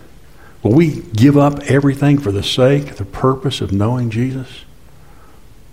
Will 0.63 0.73
we 0.73 1.01
give 1.01 1.37
up 1.37 1.59
everything 1.67 2.17
for 2.17 2.31
the 2.31 2.41
sake, 2.41 2.95
the 2.95 3.05
purpose 3.05 3.61
of 3.61 3.71
knowing 3.71 4.09
Jesus? 4.09 4.65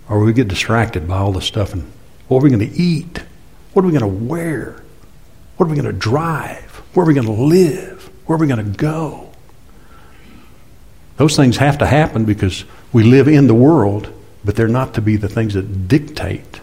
Or 0.07 0.19
will 0.19 0.27
we 0.27 0.33
get 0.33 0.47
distracted 0.47 1.07
by 1.07 1.17
all 1.17 1.31
the 1.31 1.41
stuff 1.41 1.73
and 1.73 1.91
what 2.27 2.41
are 2.41 2.43
we 2.43 2.51
going 2.51 2.69
to 2.69 2.77
eat? 2.79 3.23
What 3.73 3.83
are 3.83 3.87
we 3.87 3.97
going 3.97 4.01
to 4.01 4.23
wear? 4.23 4.83
What 5.55 5.65
are 5.65 5.69
we 5.69 5.75
going 5.75 5.91
to 5.91 5.99
drive? 5.99 6.66
Where 6.93 7.03
are 7.03 7.07
we 7.07 7.13
going 7.13 7.27
to 7.27 7.31
live? 7.31 8.09
Where 8.25 8.37
are 8.37 8.39
we 8.39 8.47
going 8.47 8.71
to 8.71 8.77
go? 8.77 9.29
Those 11.17 11.35
things 11.35 11.57
have 11.57 11.79
to 11.79 11.85
happen 11.85 12.25
because 12.25 12.65
we 12.93 13.03
live 13.03 13.27
in 13.27 13.47
the 13.47 13.53
world, 13.53 14.13
but 14.45 14.55
they're 14.55 14.67
not 14.67 14.93
to 14.95 15.01
be 15.01 15.15
the 15.15 15.27
things 15.27 15.55
that 15.55 15.87
dictate 15.87 16.61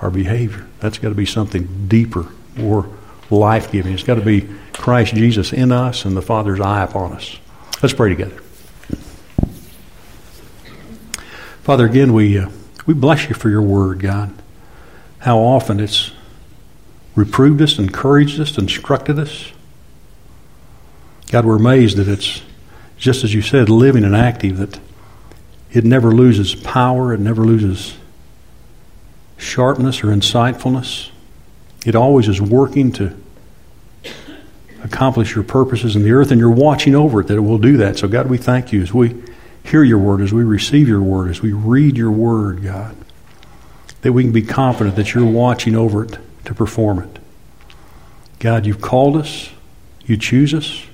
our 0.00 0.10
behavior. 0.10 0.66
That's 0.80 0.98
got 0.98 1.08
to 1.08 1.14
be 1.14 1.26
something 1.26 1.88
deeper, 1.88 2.26
more 2.56 2.88
life 3.30 3.72
giving. 3.72 3.94
It's 3.94 4.02
got 4.02 4.16
to 4.16 4.20
be 4.20 4.48
Christ 4.74 5.14
Jesus 5.14 5.52
in 5.52 5.72
us 5.72 6.04
and 6.04 6.16
the 6.16 6.22
Father's 6.22 6.60
eye 6.60 6.82
upon 6.82 7.12
us. 7.12 7.38
Let's 7.82 7.94
pray 7.94 8.10
together. 8.10 8.40
Father, 11.62 11.86
again, 11.86 12.12
we, 12.12 12.38
uh, 12.38 12.50
we 12.84 12.92
bless 12.92 13.28
you 13.30 13.34
for 13.34 13.48
your 13.48 13.62
word, 13.62 14.00
God. 14.00 14.34
How 15.20 15.38
often 15.38 15.80
it's 15.80 16.10
reproved 17.14 17.62
us, 17.62 17.78
encouraged 17.78 18.38
us, 18.38 18.58
instructed 18.58 19.18
us. 19.18 19.50
God, 21.30 21.44
we're 21.44 21.56
amazed 21.56 21.96
that 21.96 22.08
it's, 22.08 22.42
just 22.96 23.24
as 23.24 23.34
you 23.34 23.42
said, 23.42 23.68
living 23.68 24.04
and 24.04 24.14
active, 24.14 24.58
that 24.58 24.78
it 25.72 25.84
never 25.84 26.12
loses 26.12 26.54
power, 26.54 27.12
it 27.12 27.20
never 27.20 27.44
loses 27.44 27.96
sharpness 29.36 30.04
or 30.04 30.08
insightfulness. 30.08 31.10
It 31.84 31.94
always 31.94 32.28
is 32.28 32.40
working 32.40 32.92
to 32.92 33.16
accomplish 34.82 35.34
your 35.34 35.44
purposes 35.44 35.96
in 35.96 36.02
the 36.02 36.12
earth, 36.12 36.30
and 36.30 36.38
you're 36.38 36.50
watching 36.50 36.94
over 36.94 37.20
it 37.20 37.26
that 37.28 37.36
it 37.36 37.40
will 37.40 37.58
do 37.58 37.78
that. 37.78 37.98
So, 37.98 38.06
God, 38.06 38.28
we 38.28 38.38
thank 38.38 38.72
you 38.72 38.82
as 38.82 38.92
we 38.92 39.20
hear 39.64 39.82
your 39.82 39.98
word, 39.98 40.20
as 40.20 40.32
we 40.32 40.44
receive 40.44 40.86
your 40.86 41.02
word, 41.02 41.30
as 41.30 41.42
we 41.42 41.52
read 41.52 41.96
your 41.96 42.10
word, 42.10 42.62
God, 42.62 42.94
that 44.02 44.12
we 44.12 44.22
can 44.22 44.32
be 44.32 44.42
confident 44.42 44.96
that 44.96 45.14
you're 45.14 45.24
watching 45.24 45.74
over 45.74 46.04
it 46.04 46.18
to 46.44 46.54
perform 46.54 46.98
it. 47.00 47.18
God, 48.38 48.66
you've 48.66 48.82
called 48.82 49.16
us, 49.16 49.50
you 50.04 50.18
choose 50.18 50.52
us. 50.52 50.86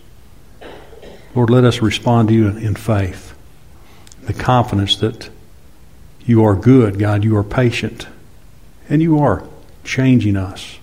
Lord, 1.35 1.51
let 1.51 1.65
us 1.65 1.81
respond 1.81 2.29
to 2.29 2.35
you 2.35 2.49
in 2.49 2.75
faith, 2.75 3.35
the 4.23 4.33
confidence 4.33 4.97
that 4.97 5.31
you 6.27 6.45
are 6.45 6.55
good, 6.55 6.99
God, 6.99 7.25
you 7.25 7.37
are 7.37 7.45
patient, 7.45 8.07
and 8.89 9.01
you 9.01 9.19
are 9.21 9.47
changing 9.85 10.37
us. 10.37 10.79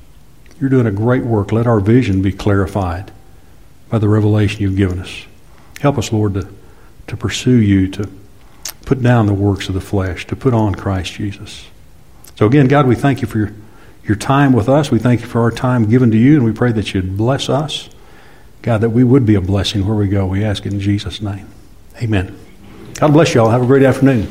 You're 0.60 0.70
doing 0.70 0.88
a 0.88 0.92
great 0.92 1.24
work. 1.24 1.52
Let 1.52 1.68
our 1.68 1.80
vision 1.80 2.22
be 2.22 2.32
clarified 2.32 3.12
by 3.90 4.00
the 4.00 4.10
revelation 4.10 4.62
you've 4.62 4.78
given 4.78 5.00
us. 5.00 5.26
Help 5.82 5.98
us, 5.98 6.12
Lord, 6.12 6.34
to, 6.34 6.48
to 7.08 7.18
pursue 7.18 7.58
you, 7.58 7.88
to 7.90 8.10
put 8.86 9.02
down 9.04 9.28
the 9.28 9.34
works 9.34 9.68
of 9.68 9.76
the 9.76 9.82
flesh, 9.82 10.26
to 10.28 10.36
put 10.36 10.54
on 10.54 10.74
Christ 10.74 11.14
Jesus. 11.14 11.68
So, 12.36 12.46
again, 12.46 12.68
God, 12.68 12.88
we 12.88 12.96
thank 12.96 13.22
you 13.22 13.28
for 13.28 13.38
your, 13.38 13.54
your 14.04 14.16
time 14.16 14.54
with 14.54 14.70
us. 14.70 14.90
We 14.90 15.00
thank 15.00 15.22
you 15.22 15.28
for 15.28 15.42
our 15.42 15.52
time 15.52 15.90
given 15.90 16.10
to 16.12 16.18
you, 16.18 16.36
and 16.36 16.46
we 16.46 16.54
pray 16.54 16.72
that 16.72 16.94
you'd 16.94 17.18
bless 17.18 17.50
us. 17.50 17.90
God, 18.62 18.82
that 18.82 18.90
we 18.90 19.04
would 19.04 19.26
be 19.26 19.36
a 19.36 19.42
blessing 19.42 19.88
where 19.88 19.96
we 19.96 20.08
go. 20.08 20.26
We 20.26 20.44
ask 20.44 20.66
in 20.66 20.80
Jesus' 20.80 21.22
name. 21.22 21.48
Amen. 22.02 22.38
God 22.96 23.14
bless 23.14 23.34
you 23.34 23.42
all. 23.42 23.50
Have 23.50 23.62
a 23.62 23.66
great 23.66 23.84
afternoon. 23.84 24.30